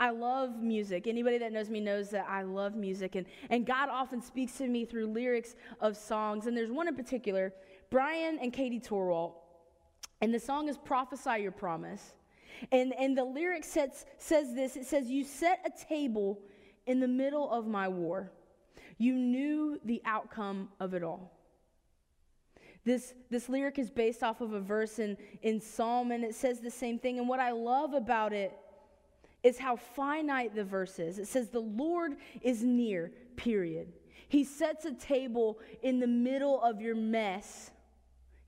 I 0.00 0.10
love 0.10 0.60
music. 0.60 1.06
Anybody 1.06 1.38
that 1.38 1.52
knows 1.52 1.70
me 1.70 1.80
knows 1.80 2.10
that 2.10 2.26
I 2.28 2.42
love 2.42 2.74
music. 2.74 3.14
And, 3.14 3.26
and 3.48 3.64
God 3.64 3.88
often 3.88 4.20
speaks 4.20 4.54
to 4.58 4.66
me 4.66 4.84
through 4.84 5.06
lyrics 5.06 5.54
of 5.80 5.96
songs. 5.96 6.46
And 6.46 6.56
there's 6.56 6.70
one 6.70 6.88
in 6.88 6.96
particular, 6.96 7.52
Bryan 7.90 8.38
and 8.40 8.52
Katie 8.52 8.80
Torwalt. 8.80 9.34
And 10.20 10.34
the 10.34 10.40
song 10.40 10.68
is 10.68 10.76
Prophesy 10.76 11.42
Your 11.42 11.52
Promise. 11.52 12.14
And, 12.72 12.92
and 12.98 13.16
the 13.16 13.24
lyric 13.24 13.64
sets, 13.64 14.04
says 14.18 14.54
this 14.54 14.76
it 14.76 14.86
says, 14.86 15.08
You 15.08 15.24
set 15.24 15.60
a 15.64 15.86
table 15.86 16.40
in 16.86 17.00
the 17.00 17.08
middle 17.08 17.50
of 17.50 17.66
my 17.66 17.88
war. 17.88 18.32
You 18.98 19.14
knew 19.14 19.80
the 19.84 20.02
outcome 20.04 20.68
of 20.80 20.94
it 20.94 21.02
all. 21.02 21.32
This, 22.84 23.14
this 23.30 23.48
lyric 23.48 23.78
is 23.78 23.90
based 23.90 24.22
off 24.22 24.40
of 24.40 24.52
a 24.52 24.60
verse 24.60 24.98
in, 24.98 25.16
in 25.42 25.60
Psalm, 25.60 26.10
and 26.10 26.22
it 26.22 26.34
says 26.34 26.60
the 26.60 26.70
same 26.70 26.98
thing. 26.98 27.18
And 27.18 27.28
what 27.28 27.40
I 27.40 27.50
love 27.50 27.94
about 27.94 28.32
it 28.32 28.52
is 29.44 29.58
how 29.58 29.76
finite 29.76 30.54
the 30.54 30.64
verse 30.64 30.98
is. 30.98 31.18
It 31.18 31.28
says, 31.28 31.50
The 31.50 31.60
Lord 31.60 32.16
is 32.42 32.64
near, 32.64 33.12
period. 33.36 33.92
He 34.28 34.42
sets 34.42 34.84
a 34.86 34.92
table 34.92 35.60
in 35.82 36.00
the 36.00 36.08
middle 36.08 36.60
of 36.60 36.80
your 36.80 36.96
mess 36.96 37.70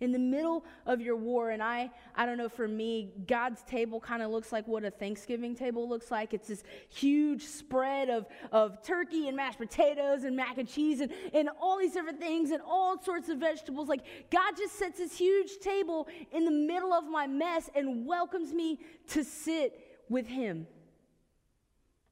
in 0.01 0.13
the 0.13 0.19
middle 0.19 0.65
of 0.85 1.01
your 1.01 1.17
war 1.17 1.51
and 1.51 1.63
i 1.63 1.91
i 2.15 2.27
don't 2.27 2.37
know 2.37 2.49
for 2.49 2.69
me 2.69 3.13
god's 3.27 3.63
table 3.63 3.99
kind 3.99 4.23
of 4.23 4.31
looks 4.31 4.53
like 4.53 4.67
what 4.69 4.85
a 4.85 4.91
thanksgiving 4.91 5.55
table 5.55 5.89
looks 5.89 6.11
like 6.11 6.35
it's 6.35 6.49
this 6.49 6.65
huge 6.91 7.43
spread 7.43 8.11
of 8.11 8.27
of 8.53 8.83
turkey 8.83 9.29
and 9.29 9.37
mashed 9.37 9.59
potatoes 9.59 10.25
and 10.25 10.37
mac 10.37 10.59
and 10.59 10.69
cheese 10.69 11.01
and, 11.01 11.11
and 11.33 11.49
all 11.61 11.79
these 11.79 11.93
different 11.93 12.21
things 12.21 12.51
and 12.51 12.61
all 12.67 13.01
sorts 13.03 13.29
of 13.29 13.39
vegetables 13.39 13.89
like 13.89 14.05
god 14.31 14.53
just 14.57 14.75
sets 14.75 14.99
this 14.99 15.17
huge 15.17 15.59
table 15.61 16.07
in 16.33 16.45
the 16.45 16.51
middle 16.51 16.93
of 16.93 17.05
my 17.05 17.27
mess 17.27 17.71
and 17.75 18.05
welcomes 18.05 18.53
me 18.53 18.79
to 19.09 19.25
sit 19.25 20.03
with 20.11 20.27
him 20.27 20.67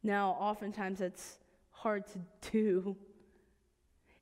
now 0.04 0.37
oftentimes 0.38 1.00
that's 1.00 1.38
hard 1.73 2.04
to 2.06 2.20
do 2.52 2.96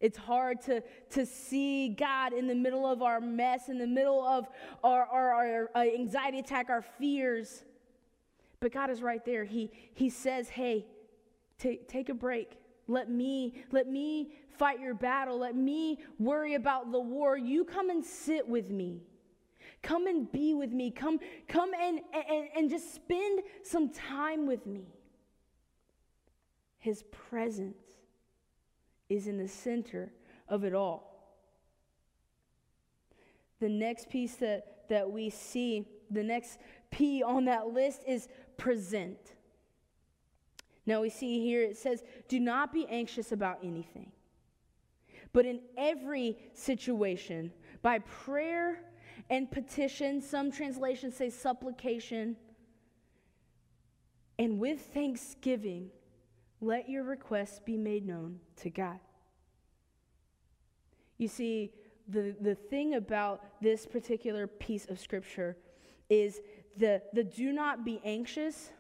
it's 0.03 0.19
hard 0.19 0.61
to, 0.63 0.83
to 1.11 1.25
see 1.25 1.91
God 1.91 2.33
in 2.33 2.49
the 2.49 2.57
middle 2.57 2.85
of 2.85 3.03
our 3.03 3.21
mess, 3.21 3.69
in 3.69 3.79
the 3.79 3.87
middle 3.87 4.21
of 4.21 4.49
our, 4.83 5.05
our, 5.05 5.71
our, 5.77 5.85
anxiety 5.85 6.41
attack, 6.41 6.71
our 6.71 6.83
fears. 6.83 7.63
But 8.59 8.73
God 8.73 8.91
is 8.91 9.01
right 9.01 9.25
there. 9.25 9.45
He, 9.45 9.71
he 9.95 10.11
says, 10.11 10.49
hey, 10.49 10.87
take, 11.57 11.87
take 11.87 12.09
a 12.09 12.15
break. 12.15 12.59
Let 12.89 13.11
me, 13.11 13.55
let 13.71 13.89
me 13.89 14.33
fight 14.59 14.81
your 14.81 14.95
battle. 14.95 15.39
Let 15.39 15.55
me 15.55 16.01
worry 16.19 16.55
about 16.55 16.91
the 16.91 17.01
war. 17.01 17.37
You 17.39 17.65
come 17.65 17.89
and 17.89 18.05
sit 18.05 18.47
with 18.49 18.71
me. 18.71 19.03
Come 19.85 20.09
and 20.09 20.31
be 20.33 20.53
with 20.53 20.73
me. 20.73 20.91
Come, 20.91 21.21
come 21.47 21.71
and, 21.81 22.01
and, 22.13 22.49
and 22.57 22.71
just 22.71 22.93
spend 22.93 23.43
some 23.63 23.89
time 23.91 24.49
with 24.49 24.67
me. 24.67 24.83
His 26.83 27.05
presence 27.13 27.77
is 29.09 29.29
in 29.29 29.39
the 29.39 29.47
center 29.47 30.13
of 30.49 30.65
it 30.65 30.75
all. 30.75 31.39
The 33.61 33.69
next 33.69 34.11
piece 34.11 34.35
that, 34.37 34.89
that 34.89 35.09
we 35.09 35.31
see, 35.31 35.87
the 36.11 36.25
next 36.25 36.59
P 36.91 37.23
on 37.23 37.45
that 37.45 37.69
list 37.69 38.03
is 38.05 38.27
present. 38.57 39.17
Now 40.85 41.03
we 41.03 41.09
see 41.09 41.41
here 41.41 41.63
it 41.63 41.79
says, 41.79 42.03
Do 42.27 42.41
not 42.41 42.73
be 42.73 42.85
anxious 42.89 43.31
about 43.31 43.59
anything, 43.63 44.11
but 45.33 45.47
in 45.47 45.61
every 45.77 46.37
situation, 46.53 47.53
by 47.81 48.01
prayer 48.01 48.81
and 49.31 49.49
petition, 49.49 50.21
some 50.21 50.51
translations 50.51 51.17
say 51.17 51.31
supplication, 51.31 52.37
and 54.37 54.59
with 54.59 54.81
thanksgiving, 54.93 55.93
let 56.63 56.89
your 56.89 57.03
requests 57.03 57.59
be 57.59 57.77
made 57.77 58.07
known 58.07 58.39
to 58.57 58.71
God. 58.71 59.01
You 61.19 61.29
see, 61.29 61.73
the, 62.09 62.35
the 62.41 62.55
thing 62.55 62.95
about 62.95 63.43
this 63.61 63.85
particular 63.85 64.47
piece 64.47 64.87
of 64.87 64.99
scripture 64.99 65.57
is 66.09 66.41
the, 66.77 67.03
the 67.13 67.25
do 67.25 67.53
not 67.53 67.85
be 67.85 68.01
anxious. 68.05 68.71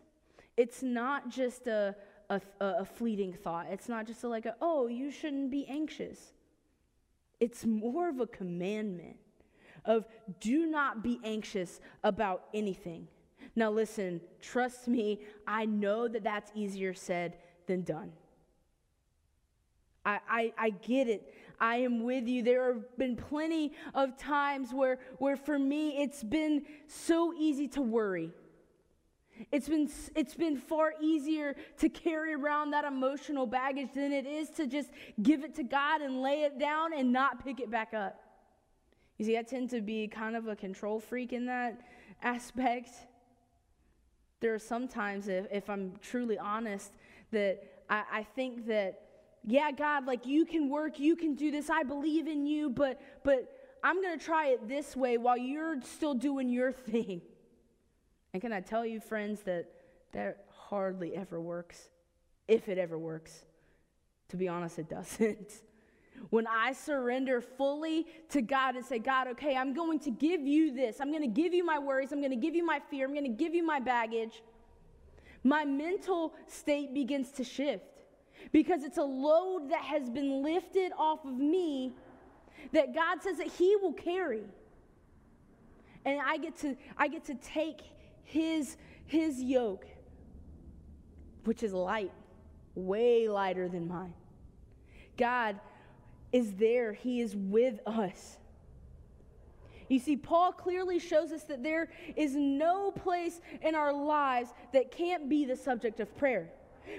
It's 0.57 0.83
not 0.83 1.29
just 1.29 1.67
a, 1.67 1.95
a, 2.31 2.41
a 2.61 2.85
fleeting 2.85 3.33
thought. 3.33 3.67
It's 3.71 3.89
not 3.89 4.07
just 4.07 4.23
a, 4.23 4.29
like, 4.29 4.47
a, 4.47 4.55
oh, 4.61 4.87
you 4.87 5.11
shouldn't 5.11 5.51
be 5.51 5.67
anxious. 5.69 6.33
It's 7.41 7.65
more 7.67 8.09
of 8.09 8.21
a 8.21 8.27
commandment 8.27 9.17
of 9.85 10.07
do 10.41 10.67
not 10.67 11.03
be 11.03 11.19
anxious 11.25 11.81
about 12.05 12.45
anything. 12.55 13.09
Now, 13.57 13.71
listen, 13.71 14.21
trust 14.41 14.87
me, 14.87 15.21
I 15.47 15.67
know 15.67 16.07
that 16.07 16.23
that's 16.23 16.53
easier 16.55 16.95
said 16.95 17.37
than 17.67 17.83
done. 17.83 18.13
I, 20.05 20.19
I, 20.29 20.53
I 20.59 20.71
get 20.71 21.09
it. 21.09 21.35
I 21.61 21.77
am 21.77 22.03
with 22.03 22.27
you. 22.27 22.43
There 22.43 22.73
have 22.73 22.99
been 22.99 23.17
plenty 23.17 23.73
of 23.95 24.17
times 24.17 24.73
where, 24.73 24.99
where 25.19 25.37
for 25.37 25.59
me 25.59 26.03
it's 26.03 26.25
been 26.25 26.65
so 26.89 27.33
easy 27.33 27.69
to 27.69 27.83
worry. 27.83 28.31
It's 29.51 29.69
been, 29.69 29.89
it's 30.15 30.35
been 30.35 30.57
far 30.57 30.93
easier 31.01 31.55
to 31.79 31.89
carry 31.89 32.35
around 32.35 32.73
that 32.73 32.85
emotional 32.85 33.47
baggage 33.47 33.91
than 33.95 34.13
it 34.13 34.27
is 34.27 34.51
to 34.51 34.67
just 34.67 34.91
give 35.23 35.45
it 35.45 35.55
to 35.57 35.63
God 35.63 36.01
and 36.01 36.21
lay 36.21 36.43
it 36.43 36.59
down 36.59 36.93
and 36.93 37.13
not 37.13 37.45
pick 37.45 37.61
it 37.61 37.71
back 37.71 37.95
up. 37.95 38.21
You 39.19 39.25
see, 39.25 39.39
I 39.39 39.43
tend 39.43 39.71
to 39.71 39.81
be 39.81 40.09
kind 40.09 40.37
of 40.37 40.49
a 40.49 40.57
control 40.57 40.99
freak 40.99 41.33
in 41.33 41.47
that 41.47 41.81
aspect. 42.23 42.91
There 44.41 44.53
are 44.53 44.59
sometimes, 44.59 45.29
if, 45.29 45.47
if 45.53 45.71
I'm 45.71 45.93
truly 46.03 46.39
honest, 46.39 46.93
that 47.33 47.63
I, 47.91 48.05
I 48.13 48.23
think 48.23 48.67
that, 48.69 49.01
yeah, 49.45 49.71
God, 49.73 50.07
like 50.07 50.25
you 50.27 50.45
can 50.45 50.71
work, 50.71 50.99
you 50.99 51.17
can 51.17 51.35
do 51.35 51.51
this, 51.51 51.69
I 51.69 51.83
believe 51.83 52.29
in 52.29 52.47
you, 52.47 52.71
but, 52.71 53.01
but 53.25 53.79
I'm 53.83 54.01
to 54.03 54.17
try 54.25 54.49
it 54.49 54.69
this 54.69 54.95
way 54.95 55.19
while 55.19 55.37
you're 55.37 55.81
still 55.83 56.15
doing 56.15 56.49
your 56.49 56.73
thing. 56.91 57.23
And 58.33 58.41
can 58.41 58.53
I 58.53 58.61
tell 58.61 58.87
you, 58.87 59.01
friends, 59.01 59.43
that 59.43 59.69
that 60.13 60.45
hardly 60.69 61.17
ever 61.17 61.41
works, 61.41 61.89
if 62.49 62.69
it 62.69 62.79
ever 62.79 62.99
works. 62.99 63.45
To 64.29 64.37
be 64.37 64.49
honest, 64.49 64.79
it 64.79 64.89
doesn't. 64.89 65.53
When 66.31 66.47
I 66.47 66.73
surrender 66.73 67.41
fully 67.41 68.07
to 68.29 68.43
God 68.43 68.77
and 68.77 68.85
say, 68.85 69.01
God, 69.01 69.27
okay, 69.29 69.57
I'm 69.57 69.75
going 69.75 69.99
to 70.01 70.11
give 70.11 70.43
you 70.43 70.73
this. 70.73 71.01
I'm 71.01 71.11
going 71.11 71.23
to 71.23 71.27
give 71.43 71.53
you 71.53 71.65
my 71.65 71.81
worries. 71.81 72.13
I'm 72.13 72.21
going 72.21 72.31
to 72.31 72.37
give 72.37 72.55
you 72.55 72.65
my 72.65 72.81
fear. 72.91 73.07
I'm 73.07 73.13
going 73.13 73.25
to 73.25 73.43
give 73.45 73.55
you 73.55 73.67
my 73.67 73.81
baggage 73.81 74.41
my 75.45 75.65
mental 75.65 76.35
state 76.47 76.95
begins 76.95 77.31
to 77.33 77.45
shift 77.45 77.85
because 78.53 78.83
it's 78.85 78.99
a 78.99 79.03
load 79.03 79.71
that 79.71 79.83
has 79.83 80.09
been 80.11 80.43
lifted 80.43 80.93
off 80.97 81.25
of 81.25 81.37
me 81.37 81.93
that 82.73 82.95
God 82.95 83.23
says 83.23 83.39
that 83.39 83.49
he 83.49 83.77
will 83.77 83.93
carry. 83.93 84.45
And 86.05 86.21
I 86.21 86.37
get 86.37 86.57
to 86.59 86.77
I 86.97 87.09
get 87.09 87.25
to 87.27 87.35
take 87.35 87.83
his 88.25 88.77
his 89.07 89.41
yoke 89.41 89.87
which 91.45 91.63
is 91.63 91.73
light, 91.73 92.13
way 92.75 93.29
lighter 93.29 93.69
than 93.69 93.89
mine. 93.89 94.15
God 95.17 95.59
is 96.33 96.53
there. 96.55 96.93
He 96.93 97.21
is 97.21 97.37
with 97.37 97.81
us. 97.87 98.39
You 99.93 99.99
see, 99.99 100.17
Paul 100.17 100.53
clearly 100.53 100.99
shows 100.99 101.33
us 101.33 101.45
that 101.45 101.63
there 101.63 101.91
is 102.17 102.35
no 102.35 102.91
place 102.91 103.43
in 103.61 103.75
our 103.75 103.93
lives 103.93 104.55
that 104.73 104.91
can't 104.91 105.29
be 105.29 105.45
the 105.45 105.55
subject 105.55 106.01
of 106.01 106.17
prayer. 106.17 106.49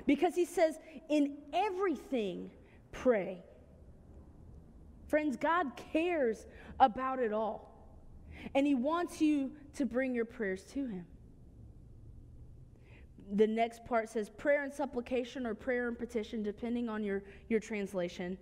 Because 0.05 0.35
he 0.35 0.45
says, 0.45 0.77
in 1.09 1.37
everything, 1.53 2.51
pray. 2.91 3.43
Friends, 5.07 5.37
God 5.37 5.71
cares 5.91 6.45
about 6.79 7.17
it 7.17 7.33
all. 7.33 7.73
And 8.53 8.67
he 8.67 8.75
wants 8.75 9.19
you 9.19 9.51
to 9.73 9.87
bring 9.87 10.13
your 10.13 10.25
prayers 10.25 10.63
to 10.73 10.85
him. 10.85 11.05
The 13.33 13.47
next 13.47 13.85
part 13.85 14.07
says 14.07 14.29
prayer 14.29 14.63
and 14.63 14.71
supplication 14.71 15.47
or 15.47 15.55
prayer 15.55 15.87
and 15.87 15.97
petition, 15.97 16.43
depending 16.43 16.89
on 16.89 17.03
your, 17.03 17.23
your 17.49 17.59
translation. 17.59 18.37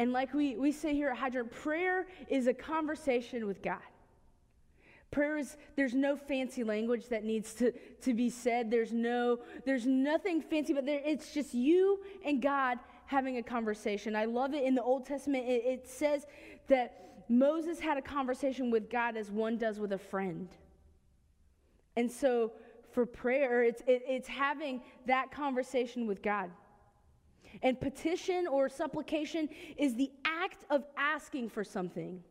And 0.00 0.14
like 0.14 0.32
we, 0.32 0.56
we 0.56 0.72
say 0.72 0.94
here 0.94 1.10
at 1.10 1.18
Hydrant, 1.18 1.50
prayer 1.50 2.06
is 2.30 2.46
a 2.46 2.54
conversation 2.54 3.46
with 3.46 3.60
God. 3.60 3.82
Prayer 5.10 5.36
is, 5.36 5.58
there's 5.76 5.92
no 5.92 6.16
fancy 6.16 6.64
language 6.64 7.08
that 7.08 7.22
needs 7.22 7.52
to, 7.56 7.70
to 8.00 8.14
be 8.14 8.30
said. 8.30 8.70
There's 8.70 8.94
no, 8.94 9.40
there's 9.66 9.84
nothing 9.84 10.40
fancy, 10.40 10.72
but 10.72 10.86
there, 10.86 11.02
it's 11.04 11.34
just 11.34 11.52
you 11.52 12.00
and 12.24 12.40
God 12.40 12.78
having 13.04 13.36
a 13.36 13.42
conversation. 13.42 14.16
I 14.16 14.24
love 14.24 14.54
it 14.54 14.64
in 14.64 14.74
the 14.74 14.82
Old 14.82 15.04
Testament. 15.04 15.46
It, 15.46 15.64
it 15.66 15.86
says 15.86 16.24
that 16.68 17.24
Moses 17.28 17.78
had 17.78 17.98
a 17.98 18.02
conversation 18.02 18.70
with 18.70 18.88
God 18.88 19.18
as 19.18 19.30
one 19.30 19.58
does 19.58 19.78
with 19.78 19.92
a 19.92 19.98
friend. 19.98 20.48
And 21.94 22.10
so 22.10 22.52
for 22.90 23.04
prayer, 23.04 23.62
it's, 23.62 23.82
it, 23.86 24.02
it's 24.08 24.28
having 24.28 24.80
that 25.06 25.30
conversation 25.30 26.06
with 26.06 26.22
God. 26.22 26.50
And 27.62 27.80
petition 27.80 28.46
or 28.46 28.68
supplication 28.68 29.48
is 29.76 29.94
the 29.94 30.10
act 30.24 30.64
of 30.70 30.84
asking 30.96 31.50
for 31.50 31.64
something. 31.64 32.22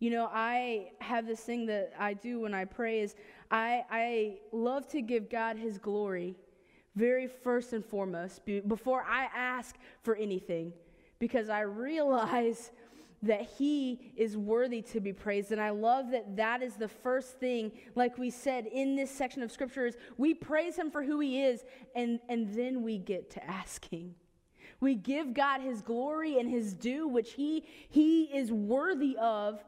You 0.00 0.10
know, 0.10 0.28
I 0.32 0.90
have 1.00 1.26
this 1.26 1.40
thing 1.40 1.66
that 1.66 1.92
I 1.98 2.14
do 2.14 2.40
when 2.40 2.54
I 2.54 2.64
pray 2.64 3.00
is 3.00 3.14
I, 3.50 3.84
I 3.90 4.38
love 4.52 4.88
to 4.88 5.00
give 5.00 5.30
God 5.30 5.56
his 5.56 5.78
glory 5.78 6.36
very 6.96 7.26
first 7.26 7.72
and 7.72 7.84
foremost 7.84 8.44
before 8.44 9.04
I 9.08 9.28
ask 9.34 9.76
for 10.02 10.14
anything 10.16 10.72
because 11.18 11.48
I 11.48 11.60
realize 11.60 12.70
that 13.22 13.42
he 13.58 14.12
is 14.16 14.36
worthy 14.36 14.82
to 14.82 15.00
be 15.00 15.12
praised. 15.12 15.52
And 15.52 15.60
i 15.60 15.70
love 15.70 16.10
that 16.10 16.36
that 16.36 16.62
is 16.62 16.74
the 16.74 16.88
first 16.88 17.38
thing 17.38 17.72
like 17.94 18.18
we 18.18 18.30
said 18.30 18.66
in 18.66 18.96
this 18.96 19.10
section 19.10 19.42
of 19.42 19.50
scripture 19.50 19.86
is 19.86 19.96
we 20.18 20.34
praise 20.34 20.76
him 20.76 20.90
for 20.90 21.02
who 21.02 21.20
he 21.20 21.42
is 21.42 21.64
and 21.94 22.20
and 22.28 22.54
then 22.54 22.82
we 22.82 22.98
get 22.98 23.30
to 23.32 23.44
asking. 23.44 24.14
We 24.80 24.94
give 24.94 25.34
god 25.34 25.60
his 25.60 25.82
glory 25.82 26.38
and 26.38 26.50
his 26.50 26.74
due 26.74 27.08
which 27.08 27.32
he 27.32 27.64
he 27.88 28.24
is 28.24 28.52
worthy 28.52 29.16
of 29.16 29.62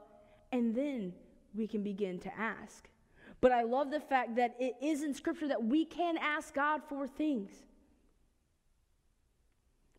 and 0.52 0.74
then 0.74 1.12
we 1.54 1.66
can 1.66 1.82
begin 1.82 2.18
to 2.20 2.38
ask. 2.38 2.88
But 3.40 3.52
I 3.52 3.62
love 3.62 3.90
the 3.90 4.00
fact 4.00 4.36
that 4.36 4.54
it 4.58 4.74
is 4.82 5.02
in 5.02 5.14
Scripture 5.14 5.48
that 5.48 5.62
we 5.62 5.84
can 5.84 6.16
ask 6.18 6.54
God 6.54 6.82
for 6.88 7.06
things. 7.06 7.52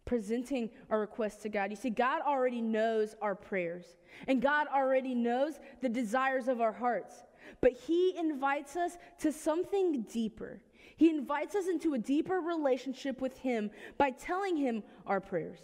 Presenting 0.07 0.71
our 0.89 1.01
requests 1.01 1.43
to 1.43 1.49
God. 1.49 1.69
You 1.69 1.75
see, 1.75 1.91
God 1.91 2.21
already 2.25 2.61
knows 2.61 3.15
our 3.21 3.35
prayers, 3.35 3.85
and 4.27 4.41
God 4.41 4.65
already 4.73 5.13
knows 5.13 5.59
the 5.81 5.89
desires 5.89 6.47
of 6.47 6.61
our 6.61 6.71
hearts. 6.71 7.13
But 7.61 7.73
He 7.73 8.17
invites 8.17 8.75
us 8.75 8.97
to 9.19 9.31
something 9.31 10.03
deeper. 10.03 10.61
He 10.95 11.09
invites 11.09 11.55
us 11.55 11.67
into 11.67 11.93
a 11.93 11.99
deeper 11.99 12.39
relationship 12.39 13.21
with 13.21 13.37
Him 13.37 13.69
by 13.97 14.11
telling 14.11 14.57
Him 14.57 14.81
our 15.05 15.19
prayers. 15.19 15.59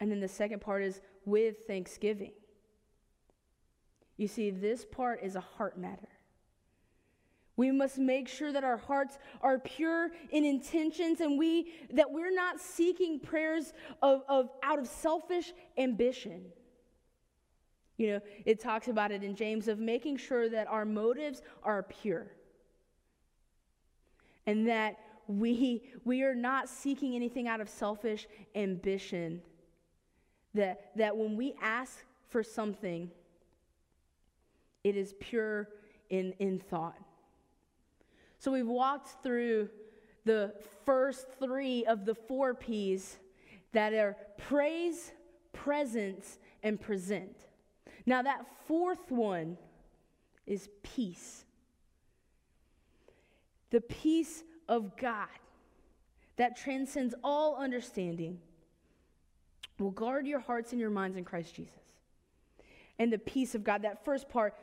And 0.00 0.10
then 0.10 0.20
the 0.20 0.28
second 0.28 0.60
part 0.60 0.82
is 0.84 1.00
with 1.24 1.66
thanksgiving. 1.66 2.32
You 4.16 4.28
see, 4.28 4.50
this 4.50 4.84
part 4.84 5.20
is 5.22 5.34
a 5.36 5.40
heart 5.40 5.76
matter. 5.76 6.08
We 7.58 7.72
must 7.72 7.98
make 7.98 8.28
sure 8.28 8.52
that 8.52 8.62
our 8.62 8.76
hearts 8.76 9.18
are 9.42 9.58
pure 9.58 10.12
in 10.30 10.44
intentions 10.44 11.20
and 11.20 11.36
we 11.36 11.72
that 11.90 12.08
we're 12.08 12.32
not 12.32 12.60
seeking 12.60 13.18
prayers 13.18 13.72
of, 14.00 14.22
of 14.28 14.50
out 14.62 14.78
of 14.78 14.86
selfish 14.86 15.52
ambition. 15.76 16.44
You 17.96 18.12
know, 18.12 18.20
it 18.46 18.60
talks 18.60 18.86
about 18.86 19.10
it 19.10 19.24
in 19.24 19.34
James 19.34 19.66
of 19.66 19.80
making 19.80 20.18
sure 20.18 20.48
that 20.48 20.68
our 20.68 20.84
motives 20.84 21.42
are 21.64 21.82
pure. 21.82 22.28
And 24.46 24.68
that 24.68 24.96
we 25.26 25.82
we 26.04 26.22
are 26.22 26.36
not 26.36 26.68
seeking 26.68 27.16
anything 27.16 27.48
out 27.48 27.60
of 27.60 27.68
selfish 27.68 28.28
ambition. 28.54 29.42
That 30.54 30.92
that 30.94 31.16
when 31.16 31.36
we 31.36 31.56
ask 31.60 32.04
for 32.28 32.44
something, 32.44 33.10
it 34.84 34.94
is 34.94 35.14
pure 35.18 35.70
in, 36.08 36.34
in 36.38 36.60
thought. 36.60 37.07
So 38.38 38.52
we've 38.52 38.66
walked 38.66 39.22
through 39.22 39.68
the 40.24 40.54
first 40.84 41.26
three 41.40 41.84
of 41.86 42.04
the 42.04 42.14
four 42.14 42.54
P's 42.54 43.16
that 43.72 43.92
are 43.92 44.16
praise, 44.36 45.12
presence, 45.52 46.38
and 46.62 46.80
present. 46.80 47.36
Now, 48.06 48.22
that 48.22 48.46
fourth 48.66 49.10
one 49.10 49.58
is 50.46 50.68
peace. 50.82 51.44
The 53.70 53.80
peace 53.80 54.44
of 54.68 54.96
God 54.96 55.28
that 56.36 56.56
transcends 56.56 57.14
all 57.22 57.56
understanding 57.56 58.38
will 59.78 59.90
guard 59.90 60.26
your 60.26 60.40
hearts 60.40 60.72
and 60.72 60.80
your 60.80 60.90
minds 60.90 61.16
in 61.16 61.24
Christ 61.24 61.54
Jesus. 61.54 61.74
And 62.98 63.12
the 63.12 63.18
peace 63.18 63.54
of 63.54 63.62
God, 63.62 63.82
that 63.82 64.04
first 64.04 64.28
part, 64.28 64.54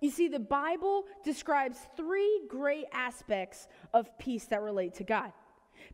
you 0.00 0.10
see, 0.10 0.28
the 0.28 0.38
Bible 0.38 1.04
describes 1.24 1.78
three 1.96 2.42
great 2.48 2.86
aspects 2.92 3.68
of 3.92 4.16
peace 4.18 4.44
that 4.46 4.60
relate 4.60 4.94
to 4.94 5.04
God 5.04 5.32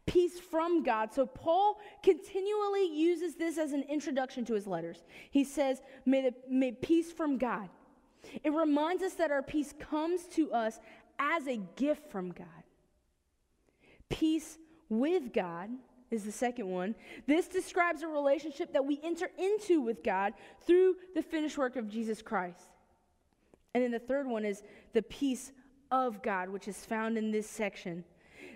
peace 0.06 0.38
from 0.38 0.82
God. 0.82 1.12
So 1.12 1.26
Paul 1.26 1.78
continually 2.02 2.86
uses 2.86 3.34
this 3.34 3.58
as 3.58 3.72
an 3.72 3.82
introduction 3.88 4.44
to 4.46 4.54
his 4.54 4.66
letters. 4.66 5.04
He 5.30 5.44
says, 5.44 5.82
may, 6.04 6.22
the, 6.22 6.34
may 6.48 6.72
peace 6.72 7.12
from 7.12 7.38
God. 7.38 7.68
It 8.44 8.52
reminds 8.52 9.02
us 9.02 9.14
that 9.14 9.30
our 9.30 9.42
peace 9.42 9.74
comes 9.78 10.24
to 10.34 10.52
us 10.52 10.78
as 11.18 11.46
a 11.46 11.60
gift 11.76 12.10
from 12.10 12.30
God. 12.32 12.46
Peace 14.08 14.58
with 14.88 15.32
God 15.32 15.70
is 16.10 16.24
the 16.24 16.32
second 16.32 16.68
one. 16.68 16.94
This 17.26 17.46
describes 17.46 18.02
a 18.02 18.08
relationship 18.08 18.72
that 18.72 18.84
we 18.84 19.00
enter 19.02 19.30
into 19.38 19.80
with 19.80 20.02
God 20.02 20.34
through 20.66 20.96
the 21.14 21.22
finished 21.22 21.56
work 21.56 21.76
of 21.76 21.88
Jesus 21.88 22.20
Christ. 22.20 22.68
And 23.74 23.84
then 23.84 23.90
the 23.90 23.98
third 23.98 24.26
one 24.26 24.44
is 24.44 24.62
the 24.92 25.02
peace 25.02 25.52
of 25.90 26.22
God, 26.22 26.48
which 26.48 26.68
is 26.68 26.84
found 26.84 27.16
in 27.16 27.30
this 27.30 27.48
section. 27.48 28.04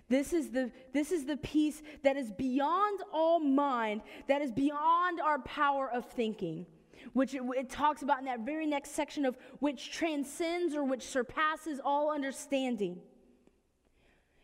This 0.08 0.32
is 0.32 0.50
the 0.50 0.70
this 0.92 1.12
is 1.12 1.24
the 1.24 1.36
peace 1.38 1.82
that 2.02 2.16
is 2.16 2.30
beyond 2.30 3.00
all 3.12 3.40
mind, 3.40 4.02
that 4.28 4.42
is 4.42 4.52
beyond 4.52 5.20
our 5.20 5.38
power 5.40 5.90
of 5.90 6.04
thinking, 6.04 6.66
which 7.12 7.34
it, 7.34 7.42
it 7.56 7.70
talks 7.70 8.02
about 8.02 8.18
in 8.18 8.26
that 8.26 8.40
very 8.40 8.66
next 8.66 8.90
section 8.90 9.24
of 9.24 9.36
which 9.60 9.92
transcends 9.92 10.74
or 10.74 10.84
which 10.84 11.02
surpasses 11.02 11.80
all 11.82 12.12
understanding. 12.12 12.98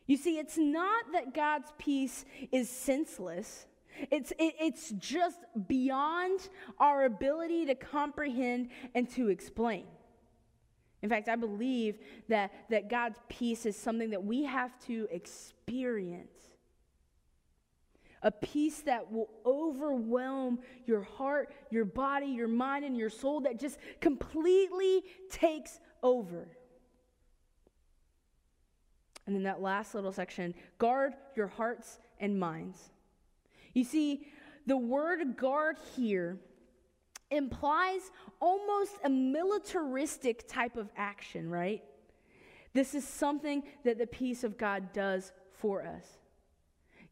You 0.07 0.17
see, 0.17 0.39
it's 0.39 0.59
not 0.59 1.13
that 1.13 1.35
God's 1.35 1.73
peace 1.79 2.25
is 2.51 2.69
senseless. 2.69 3.67
It's, 4.11 4.33
it, 4.33 4.55
it's 4.61 4.91
just 4.93 5.39
beyond 5.69 6.49
our 6.79 7.05
ability 7.05 7.67
to 7.67 7.75
comprehend 7.75 8.71
and 8.95 9.09
to 9.11 9.29
explain. 9.29 9.85
In 11.03 11.09
fact, 11.09 11.29
I 11.29 11.37
believe 11.37 11.99
that, 12.29 12.53
that 12.69 12.91
God's 12.91 13.19
peace 13.29 13.65
is 13.65 13.77
something 13.77 14.11
that 14.11 14.23
we 14.23 14.45
have 14.45 14.79
to 14.87 15.09
experience. 15.11 16.37
A 18.23 18.31
peace 18.31 18.83
that 18.83 19.11
will 19.11 19.31
overwhelm 19.47 20.59
your 20.85 21.01
heart, 21.03 21.55
your 21.71 21.87
body, 21.87 22.27
your 22.27 22.49
mind, 22.49 22.85
and 22.85 22.97
your 22.97 23.09
soul, 23.09 23.41
that 23.43 23.59
just 23.59 23.79
completely 24.01 25.03
takes 25.31 25.81
over. 26.03 26.49
And 29.27 29.35
then 29.35 29.45
that 29.45 29.63
last 29.63 29.95
little 29.95 30.13
section 30.13 30.55
guard 30.77 31.15
your 31.35 31.47
hearts 31.47 31.99
and 32.19 32.39
minds. 32.39 32.91
You 33.73 33.85
see, 33.85 34.27
the 34.67 34.77
word 34.77 35.37
guard 35.39 35.77
here 35.97 36.39
implies 37.31 38.11
almost 38.40 38.93
a 39.05 39.09
militaristic 39.11 40.49
type 40.49 40.77
of 40.77 40.90
action, 40.97 41.49
right? 41.49 41.83
This 42.73 42.95
is 42.95 43.07
something 43.07 43.62
that 43.85 43.99
the 43.99 44.07
peace 44.07 44.45
of 44.45 44.57
God 44.57 44.93
does 44.93 45.33
for 45.53 45.83
us. 45.83 46.07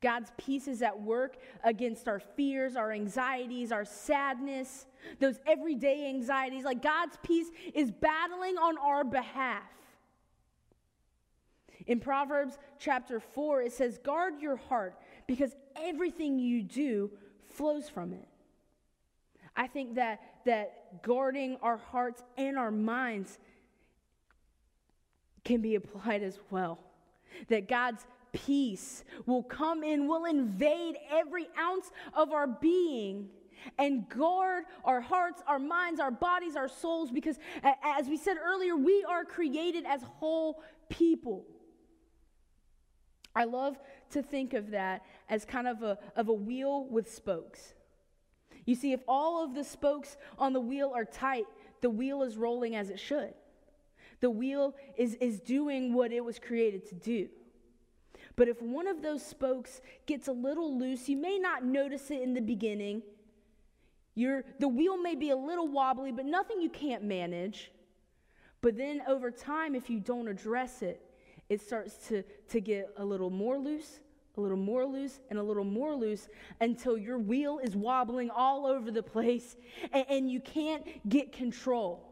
God's 0.00 0.30
peace 0.36 0.68
is 0.68 0.80
at 0.82 1.00
work 1.00 1.38
against 1.64 2.06
our 2.06 2.20
fears, 2.20 2.76
our 2.76 2.92
anxieties, 2.92 3.72
our 3.72 3.84
sadness, 3.84 4.86
those 5.18 5.40
everyday 5.46 6.08
anxieties. 6.08 6.64
Like 6.64 6.82
God's 6.82 7.18
peace 7.22 7.48
is 7.74 7.90
battling 7.90 8.56
on 8.58 8.78
our 8.78 9.02
behalf. 9.02 9.64
In 11.86 11.98
Proverbs 11.98 12.58
chapter 12.78 13.18
4, 13.18 13.62
it 13.62 13.72
says, 13.72 13.98
Guard 13.98 14.34
your 14.40 14.56
heart 14.56 14.94
because 15.26 15.56
everything 15.74 16.38
you 16.38 16.62
do 16.62 17.10
flows 17.48 17.88
from 17.88 18.12
it. 18.12 18.28
I 19.58 19.66
think 19.66 19.96
that, 19.96 20.20
that 20.46 21.02
guarding 21.02 21.58
our 21.60 21.76
hearts 21.76 22.22
and 22.36 22.56
our 22.56 22.70
minds 22.70 23.38
can 25.44 25.60
be 25.60 25.74
applied 25.74 26.22
as 26.22 26.38
well. 26.48 26.78
That 27.48 27.68
God's 27.68 28.06
peace 28.32 29.04
will 29.26 29.42
come 29.42 29.82
in, 29.82 30.06
will 30.06 30.26
invade 30.26 30.96
every 31.10 31.48
ounce 31.58 31.90
of 32.14 32.30
our 32.32 32.46
being 32.46 33.30
and 33.78 34.08
guard 34.08 34.62
our 34.84 35.00
hearts, 35.00 35.42
our 35.48 35.58
minds, 35.58 35.98
our 35.98 36.12
bodies, 36.12 36.54
our 36.54 36.68
souls, 36.68 37.10
because 37.10 37.36
as 37.82 38.06
we 38.06 38.16
said 38.16 38.36
earlier, 38.40 38.76
we 38.76 39.04
are 39.08 39.24
created 39.24 39.84
as 39.86 40.02
whole 40.02 40.62
people. 40.88 41.44
I 43.34 43.42
love 43.44 43.76
to 44.10 44.22
think 44.22 44.54
of 44.54 44.70
that 44.70 45.02
as 45.28 45.44
kind 45.44 45.66
of 45.66 45.82
a, 45.82 45.98
of 46.14 46.28
a 46.28 46.32
wheel 46.32 46.86
with 46.88 47.12
spokes. 47.12 47.74
You 48.68 48.74
see, 48.74 48.92
if 48.92 49.00
all 49.08 49.42
of 49.42 49.54
the 49.54 49.64
spokes 49.64 50.18
on 50.38 50.52
the 50.52 50.60
wheel 50.60 50.92
are 50.94 51.06
tight, 51.06 51.46
the 51.80 51.88
wheel 51.88 52.22
is 52.22 52.36
rolling 52.36 52.76
as 52.76 52.90
it 52.90 53.00
should. 53.00 53.32
The 54.20 54.28
wheel 54.28 54.74
is, 54.94 55.14
is 55.22 55.40
doing 55.40 55.94
what 55.94 56.12
it 56.12 56.22
was 56.22 56.38
created 56.38 56.86
to 56.90 56.94
do. 56.94 57.28
But 58.36 58.46
if 58.46 58.60
one 58.60 58.86
of 58.86 59.00
those 59.00 59.24
spokes 59.24 59.80
gets 60.04 60.28
a 60.28 60.32
little 60.32 60.78
loose, 60.78 61.08
you 61.08 61.16
may 61.16 61.38
not 61.38 61.64
notice 61.64 62.10
it 62.10 62.20
in 62.20 62.34
the 62.34 62.42
beginning. 62.42 63.00
The 64.14 64.68
wheel 64.68 64.98
may 64.98 65.14
be 65.14 65.30
a 65.30 65.36
little 65.36 65.68
wobbly, 65.68 66.12
but 66.12 66.26
nothing 66.26 66.60
you 66.60 66.68
can't 66.68 67.02
manage. 67.02 67.72
But 68.60 68.76
then 68.76 69.00
over 69.08 69.30
time, 69.30 69.74
if 69.74 69.88
you 69.88 69.98
don't 69.98 70.28
address 70.28 70.82
it, 70.82 71.00
it 71.48 71.62
starts 71.62 71.96
to, 72.08 72.22
to 72.50 72.60
get 72.60 72.90
a 72.98 73.04
little 73.04 73.30
more 73.30 73.56
loose, 73.56 74.00
a 74.38 74.40
little 74.40 74.56
more 74.56 74.86
loose, 74.86 75.20
and 75.28 75.38
a 75.38 75.42
little 75.42 75.64
more 75.64 75.94
loose 75.94 76.28
until 76.60 76.96
your 76.96 77.18
wheel 77.18 77.58
is 77.62 77.76
wobbling 77.76 78.30
all 78.30 78.66
over 78.66 78.90
the 78.90 79.02
place 79.02 79.56
and, 79.92 80.06
and 80.08 80.30
you 80.30 80.40
can't 80.40 80.86
get 81.08 81.32
control. 81.32 82.04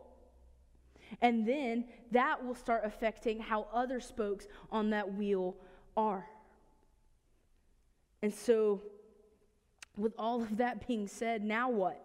And 1.23 1.47
then 1.47 1.85
that 2.11 2.45
will 2.45 2.55
start 2.55 2.83
affecting 2.85 3.39
how 3.39 3.69
other 3.73 4.01
spokes 4.01 4.47
on 4.71 4.91
that 4.91 5.15
wheel 5.15 5.57
are. 5.97 6.27
And 8.23 8.35
so, 8.35 8.83
with 9.97 10.13
all 10.19 10.43
of 10.43 10.57
that 10.57 10.87
being 10.87 11.07
said, 11.07 11.45
now 11.45 11.71
what? 11.71 12.03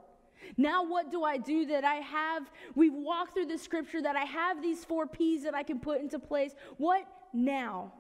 Now, 0.56 0.84
what 0.84 1.12
do 1.12 1.24
I 1.24 1.38
do 1.38 1.66
that 1.68 1.84
I 1.84 1.96
have? 1.96 2.50
We've 2.76 2.94
walked 2.94 3.34
through 3.34 3.48
the 3.48 3.58
scripture 3.58 4.02
that 4.02 4.16
I 4.16 4.24
have 4.24 4.62
these 4.62 4.86
four 4.86 5.08
P's 5.08 5.44
that 5.44 5.56
I 5.56 5.64
can 5.64 5.80
put 5.80 6.00
into 6.00 6.20
place. 6.20 6.54
What 6.78 7.08
now? 7.34 7.94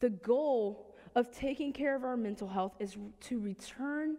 The 0.00 0.10
goal 0.10 0.94
of 1.14 1.30
taking 1.30 1.72
care 1.72 1.94
of 1.94 2.04
our 2.04 2.16
mental 2.16 2.48
health 2.48 2.74
is 2.78 2.96
to 3.20 3.40
return 3.40 4.16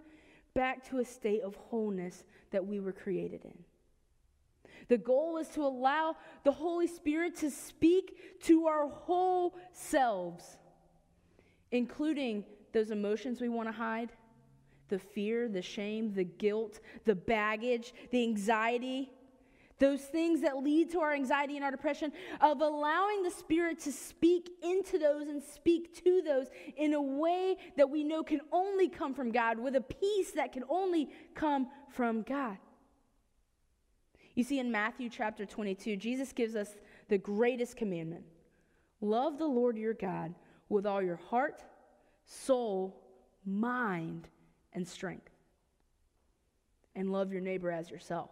back 0.53 0.87
to 0.89 0.99
a 0.99 1.05
state 1.05 1.41
of 1.41 1.55
wholeness 1.55 2.23
that 2.51 2.65
we 2.65 2.79
were 2.79 2.91
created 2.91 3.45
in. 3.45 3.57
The 4.87 4.97
goal 4.97 5.37
is 5.37 5.47
to 5.49 5.61
allow 5.61 6.17
the 6.43 6.51
Holy 6.51 6.87
Spirit 6.87 7.35
to 7.37 7.49
speak 7.49 8.41
to 8.43 8.67
our 8.67 8.87
whole 8.87 9.55
selves, 9.71 10.57
including 11.71 12.43
those 12.73 12.91
emotions 12.91 13.39
we 13.39 13.49
want 13.49 13.69
to 13.69 13.73
hide, 13.73 14.11
the 14.89 14.99
fear, 14.99 15.47
the 15.47 15.61
shame, 15.61 16.13
the 16.13 16.23
guilt, 16.23 16.79
the 17.05 17.15
baggage, 17.15 17.93
the 18.11 18.21
anxiety, 18.23 19.09
those 19.81 20.01
things 20.01 20.41
that 20.41 20.57
lead 20.57 20.91
to 20.91 20.99
our 20.99 21.11
anxiety 21.13 21.55
and 21.55 21.65
our 21.65 21.71
depression, 21.71 22.13
of 22.39 22.61
allowing 22.61 23.23
the 23.23 23.31
Spirit 23.31 23.79
to 23.79 23.91
speak 23.91 24.51
into 24.61 24.99
those 24.99 25.27
and 25.27 25.41
speak 25.41 26.03
to 26.03 26.21
those 26.21 26.45
in 26.77 26.93
a 26.93 27.01
way 27.01 27.57
that 27.75 27.89
we 27.89 28.03
know 28.03 28.21
can 28.23 28.41
only 28.51 28.87
come 28.87 29.13
from 29.15 29.31
God, 29.31 29.57
with 29.57 29.75
a 29.75 29.81
peace 29.81 30.31
that 30.33 30.53
can 30.53 30.63
only 30.69 31.09
come 31.33 31.67
from 31.89 32.21
God. 32.21 32.57
You 34.35 34.43
see, 34.43 34.59
in 34.59 34.71
Matthew 34.71 35.09
chapter 35.09 35.45
22, 35.45 35.97
Jesus 35.97 36.31
gives 36.31 36.55
us 36.55 36.75
the 37.09 37.17
greatest 37.17 37.75
commandment 37.75 38.23
love 39.01 39.39
the 39.39 39.47
Lord 39.47 39.77
your 39.77 39.95
God 39.95 40.35
with 40.69 40.85
all 40.85 41.01
your 41.01 41.15
heart, 41.15 41.63
soul, 42.27 43.01
mind, 43.43 44.27
and 44.73 44.87
strength. 44.87 45.31
And 46.95 47.11
love 47.11 47.31
your 47.31 47.41
neighbor 47.41 47.71
as 47.71 47.89
yourself. 47.89 48.29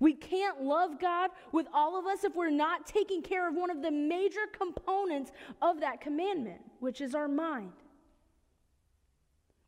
We 0.00 0.14
can't 0.14 0.62
love 0.62 1.00
God 1.00 1.30
with 1.52 1.66
all 1.72 1.98
of 1.98 2.06
us 2.06 2.24
if 2.24 2.34
we're 2.34 2.50
not 2.50 2.86
taking 2.86 3.22
care 3.22 3.48
of 3.48 3.54
one 3.54 3.70
of 3.70 3.82
the 3.82 3.90
major 3.90 4.46
components 4.52 5.32
of 5.62 5.80
that 5.80 6.00
commandment, 6.00 6.60
which 6.80 7.00
is 7.00 7.14
our 7.14 7.28
mind. 7.28 7.72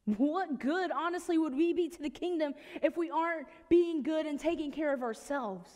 What 0.05 0.61
good, 0.61 0.92
honestly, 0.92 1.37
would 1.37 1.55
we 1.55 1.72
be 1.72 1.88
to 1.88 2.00
the 2.00 2.11
kingdom 2.11 2.55
if 2.83 2.96
we 2.96 3.11
aren't 3.11 3.48
being 3.68 4.02
good 4.02 4.24
and 4.26 4.38
taking 4.38 4.70
care 4.70 4.94
of 4.94 5.02
ourselves? 5.02 5.68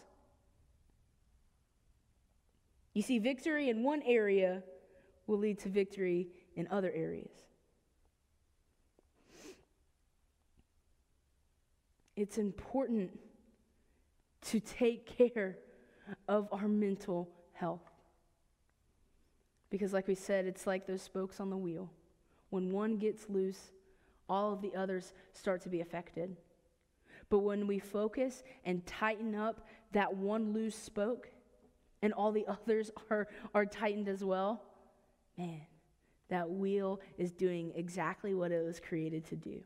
You 2.94 3.02
see, 3.02 3.18
victory 3.18 3.70
in 3.70 3.82
one 3.82 4.02
area 4.02 4.62
will 5.26 5.38
lead 5.38 5.58
to 5.60 5.68
victory 5.68 6.28
in 6.54 6.68
other 6.70 6.92
areas. 6.92 7.30
It's 12.16 12.36
important 12.36 13.18
to 14.42 14.60
take 14.60 15.06
care 15.06 15.58
of 16.28 16.48
our 16.52 16.68
mental 16.68 17.28
health. 17.52 17.82
Because, 19.70 19.92
like 19.92 20.08
we 20.08 20.14
said, 20.14 20.46
it's 20.46 20.66
like 20.66 20.86
those 20.86 21.02
spokes 21.02 21.40
on 21.40 21.50
the 21.50 21.56
wheel. 21.56 21.90
When 22.50 22.72
one 22.72 22.96
gets 22.96 23.28
loose, 23.28 23.70
all 24.28 24.52
of 24.52 24.62
the 24.62 24.74
others 24.74 25.12
start 25.32 25.60
to 25.62 25.68
be 25.68 25.80
affected. 25.80 26.36
But 27.28 27.40
when 27.40 27.66
we 27.66 27.78
focus 27.78 28.42
and 28.64 28.84
tighten 28.86 29.34
up 29.34 29.66
that 29.92 30.16
one 30.16 30.52
loose 30.52 30.76
spoke, 30.76 31.28
and 32.02 32.12
all 32.12 32.32
the 32.32 32.46
others 32.48 32.90
are, 33.10 33.28
are 33.54 33.66
tightened 33.66 34.08
as 34.08 34.24
well, 34.24 34.62
man, 35.38 35.60
that 36.28 36.50
wheel 36.50 37.00
is 37.18 37.32
doing 37.32 37.72
exactly 37.74 38.34
what 38.34 38.52
it 38.52 38.64
was 38.64 38.80
created 38.80 39.24
to 39.26 39.36
do. 39.36 39.60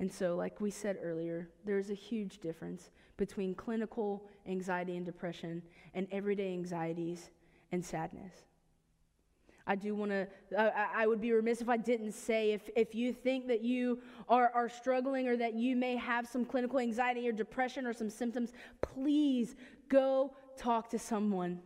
And 0.00 0.10
so, 0.10 0.34
like 0.34 0.62
we 0.62 0.70
said 0.70 0.98
earlier, 1.02 1.50
there's 1.66 1.90
a 1.90 1.94
huge 1.94 2.38
difference 2.38 2.90
between 3.18 3.54
clinical 3.54 4.24
anxiety 4.46 4.96
and 4.96 5.04
depression 5.04 5.62
and 5.92 6.08
everyday 6.10 6.54
anxieties 6.54 7.30
and 7.70 7.84
sadness. 7.84 8.32
I 9.66 9.74
do 9.74 9.94
want 9.94 10.10
to, 10.10 10.26
I, 10.58 11.02
I 11.02 11.06
would 11.06 11.20
be 11.20 11.32
remiss 11.32 11.60
if 11.60 11.68
I 11.68 11.76
didn't 11.76 12.12
say 12.12 12.52
if, 12.52 12.70
if 12.74 12.94
you 12.94 13.12
think 13.12 13.46
that 13.48 13.60
you 13.60 14.00
are, 14.26 14.50
are 14.54 14.70
struggling 14.70 15.28
or 15.28 15.36
that 15.36 15.52
you 15.52 15.76
may 15.76 15.96
have 15.96 16.26
some 16.26 16.46
clinical 16.46 16.78
anxiety 16.78 17.28
or 17.28 17.32
depression 17.32 17.86
or 17.86 17.92
some 17.92 18.08
symptoms, 18.08 18.54
please 18.80 19.54
go 19.90 20.34
talk 20.56 20.88
to 20.90 20.98
someone. 20.98 21.60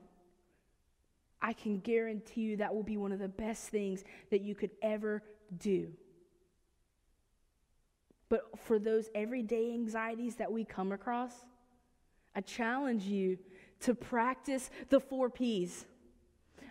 I 1.41 1.53
can 1.53 1.79
guarantee 1.79 2.41
you 2.41 2.57
that 2.57 2.75
will 2.75 2.83
be 2.83 2.97
one 2.97 3.13
of 3.13 3.21
the 3.21 3.29
best 3.29 3.69
things 3.69 4.03
that 4.33 4.41
you 4.41 4.57
could 4.57 4.73
ever 4.83 5.23
do. 5.57 5.93
But 8.35 8.59
for 8.59 8.81
those 8.81 9.11
everyday 9.15 9.73
anxieties 9.75 10.35
that 10.37 10.51
we 10.51 10.65
come 10.65 10.91
across, 10.91 11.31
I 12.35 12.41
challenge 12.41 13.05
you 13.05 13.39
to 13.83 13.95
practice 13.95 14.71
the 14.89 14.99
four 14.99 15.31
P's 15.31 15.87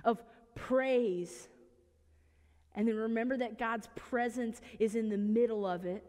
of 0.03 0.21
praise. 0.55 1.47
And 2.75 2.85
then 2.85 2.97
remember 2.97 3.37
that 3.37 3.57
God's 3.57 3.87
presence 3.95 4.59
is 4.77 4.95
in 4.95 5.07
the 5.07 5.17
middle 5.17 5.65
of 5.65 5.85
it. 5.85 6.03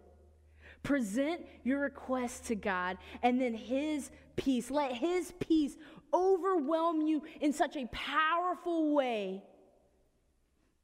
Present 0.83 1.47
your 1.63 1.79
request 1.83 2.47
to 2.47 2.57
God, 2.57 2.99
and 3.23 3.41
then 3.41 3.55
His 3.55 4.11
peace, 4.35 4.73
let 4.73 4.91
His 4.91 5.33
peace 5.39 5.77
overwhelm 6.13 7.01
you 7.01 7.23
in 7.41 7.53
such 7.53 7.77
a 7.77 7.87
powerful 7.93 8.93
way 8.93 9.45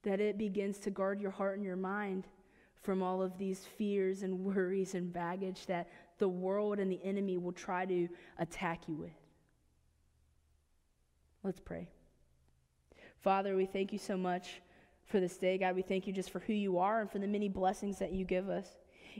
that 0.04 0.20
it 0.20 0.38
begins 0.38 0.78
to 0.78 0.92
guard 0.92 1.20
your 1.20 1.33
heart 1.33 1.56
and 1.56 1.66
your 1.66 1.74
mind 1.74 2.28
from 2.83 3.03
all 3.03 3.23
of 3.23 3.38
these 3.38 3.66
fears 3.77 4.23
and 4.23 4.38
worries 4.45 4.95
and 4.95 5.12
baggage 5.12 5.66
that 5.66 5.88
the 6.19 6.29
world 6.29 6.79
and 6.79 6.90
the 6.90 7.01
enemy 7.05 7.38
will 7.38 7.53
try 7.53 7.85
to 7.87 8.09
attack 8.38 8.88
you 8.88 8.95
with. 8.95 9.11
Let's 11.43 11.61
pray. 11.61 11.88
Father, 13.23 13.57
we 13.57 13.66
thank 13.66 13.93
you 13.93 13.99
so 13.99 14.16
much 14.16 14.61
for 15.05 15.21
this 15.21 15.37
day. 15.37 15.59
God, 15.59 15.75
we 15.75 15.83
thank 15.83 16.07
you 16.07 16.12
just 16.12 16.31
for 16.31 16.40
who 16.40 16.53
you 16.53 16.79
are 16.79 17.01
and 17.01 17.11
for 17.11 17.19
the 17.19 17.27
many 17.27 17.49
blessings 17.49 17.99
that 17.99 18.12
you 18.12 18.25
give 18.25 18.49
us. 18.49 18.66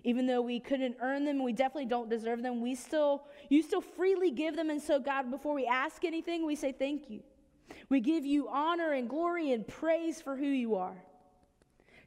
Even 0.05 0.27
though 0.27 0.41
we 0.41 0.61
couldn't 0.61 0.97
earn 1.03 1.25
them, 1.25 1.37
and 1.37 1.45
we 1.45 1.53
definitely 1.53 1.87
don't 1.87 2.09
deserve 2.09 2.43
them, 2.43 2.61
we 2.61 2.75
still 2.75 3.25
you 3.49 3.63
still 3.63 3.81
freely 3.81 4.31
give 4.31 4.55
them 4.55 4.71
and 4.71 4.81
so 4.81 5.01
God, 5.01 5.31
before 5.31 5.55
we 5.55 5.67
ask 5.67 6.05
anything, 6.05 6.47
we 6.47 6.55
say 6.55 6.73
thank 6.73 7.11
you. 7.11 7.23
We 7.89 8.01
give 8.01 8.25
you 8.25 8.49
honor 8.49 8.93
and 8.93 9.09
glory 9.09 9.53
and 9.53 9.67
praise 9.67 10.21
for 10.21 10.37
who 10.37 10.47
you 10.47 10.77
are. 10.77 11.03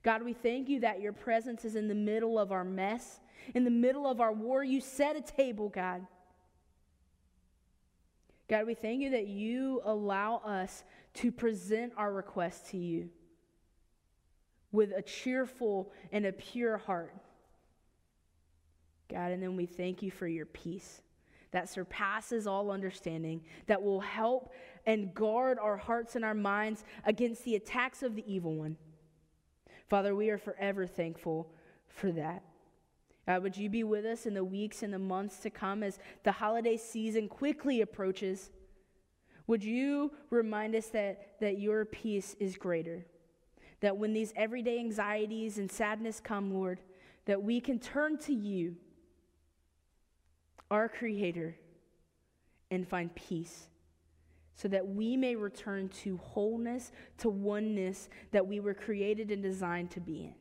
God, 0.03 0.23
we 0.23 0.33
thank 0.33 0.67
you 0.67 0.81
that 0.81 1.01
your 1.01 1.13
presence 1.13 1.63
is 1.63 1.75
in 1.75 1.87
the 1.87 1.95
middle 1.95 2.37
of 2.37 2.51
our 2.51 2.65
mess, 2.65 3.21
in 3.55 3.63
the 3.63 3.71
middle 3.71 4.05
of 4.05 4.19
our 4.19 4.33
war. 4.33 4.63
You 4.63 4.81
set 4.81 5.15
a 5.15 5.21
table, 5.21 5.69
God. 5.69 6.05
God, 8.49 8.67
we 8.67 8.73
thank 8.73 9.01
you 9.01 9.11
that 9.11 9.27
you 9.27 9.81
allow 9.85 10.41
us 10.45 10.83
to 11.15 11.31
present 11.31 11.93
our 11.95 12.11
requests 12.11 12.71
to 12.71 12.77
you 12.77 13.09
with 14.73 14.91
a 14.91 15.01
cheerful 15.01 15.91
and 16.11 16.25
a 16.25 16.33
pure 16.33 16.77
heart. 16.77 17.15
God, 19.09 19.31
and 19.31 19.41
then 19.41 19.55
we 19.55 19.65
thank 19.65 20.01
you 20.01 20.11
for 20.11 20.27
your 20.27 20.45
peace 20.47 21.01
that 21.51 21.69
surpasses 21.69 22.47
all 22.47 22.71
understanding, 22.71 23.41
that 23.67 23.81
will 23.81 24.01
help 24.01 24.51
and 24.85 25.13
guard 25.13 25.59
our 25.59 25.77
hearts 25.77 26.15
and 26.15 26.25
our 26.25 26.33
minds 26.33 26.83
against 27.05 27.45
the 27.45 27.55
attacks 27.55 28.01
of 28.01 28.15
the 28.15 28.23
evil 28.31 28.55
one. 28.55 28.75
Father, 29.89 30.15
we 30.15 30.29
are 30.29 30.37
forever 30.37 30.87
thankful 30.87 31.51
for 31.87 32.11
that. 32.11 32.43
God, 33.27 33.43
would 33.43 33.57
you 33.57 33.69
be 33.69 33.83
with 33.83 34.05
us 34.05 34.25
in 34.25 34.33
the 34.33 34.43
weeks 34.43 34.83
and 34.83 34.93
the 34.93 34.99
months 34.99 35.37
to 35.39 35.49
come 35.49 35.83
as 35.83 35.99
the 36.23 36.31
holiday 36.31 36.77
season 36.77 37.27
quickly 37.29 37.81
approaches? 37.81 38.51
Would 39.47 39.63
you 39.63 40.11
remind 40.29 40.75
us 40.75 40.87
that, 40.87 41.39
that 41.39 41.59
your 41.59 41.85
peace 41.85 42.35
is 42.39 42.57
greater? 42.57 43.05
That 43.81 43.97
when 43.97 44.13
these 44.13 44.33
everyday 44.35 44.79
anxieties 44.79 45.57
and 45.57 45.71
sadness 45.71 46.19
come, 46.19 46.53
Lord, 46.53 46.79
that 47.25 47.41
we 47.41 47.61
can 47.61 47.79
turn 47.79 48.17
to 48.19 48.33
you, 48.33 48.75
our 50.71 50.89
Creator, 50.89 51.55
and 52.71 52.87
find 52.87 53.13
peace 53.15 53.67
so 54.55 54.67
that 54.67 54.87
we 54.87 55.17
may 55.17 55.35
return 55.35 55.89
to 55.89 56.17
wholeness, 56.17 56.91
to 57.17 57.29
oneness 57.29 58.09
that 58.31 58.45
we 58.45 58.59
were 58.59 58.73
created 58.73 59.31
and 59.31 59.41
designed 59.41 59.91
to 59.91 59.99
be 59.99 60.25
in. 60.25 60.35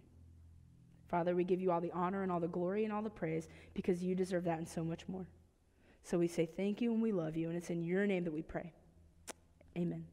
Father, 1.08 1.34
we 1.34 1.44
give 1.44 1.60
you 1.60 1.70
all 1.70 1.80
the 1.80 1.92
honor 1.92 2.22
and 2.22 2.32
all 2.32 2.40
the 2.40 2.48
glory 2.48 2.84
and 2.84 2.92
all 2.92 3.02
the 3.02 3.10
praise 3.10 3.48
because 3.74 4.02
you 4.02 4.14
deserve 4.14 4.44
that 4.44 4.58
and 4.58 4.68
so 4.68 4.82
much 4.82 5.06
more. 5.08 5.26
So 6.02 6.18
we 6.18 6.28
say 6.28 6.46
thank 6.46 6.80
you 6.80 6.92
and 6.92 7.02
we 7.02 7.12
love 7.12 7.36
you, 7.36 7.48
and 7.48 7.56
it's 7.56 7.70
in 7.70 7.82
your 7.82 8.06
name 8.06 8.24
that 8.24 8.32
we 8.32 8.42
pray. 8.42 8.72
Amen. 9.76 10.04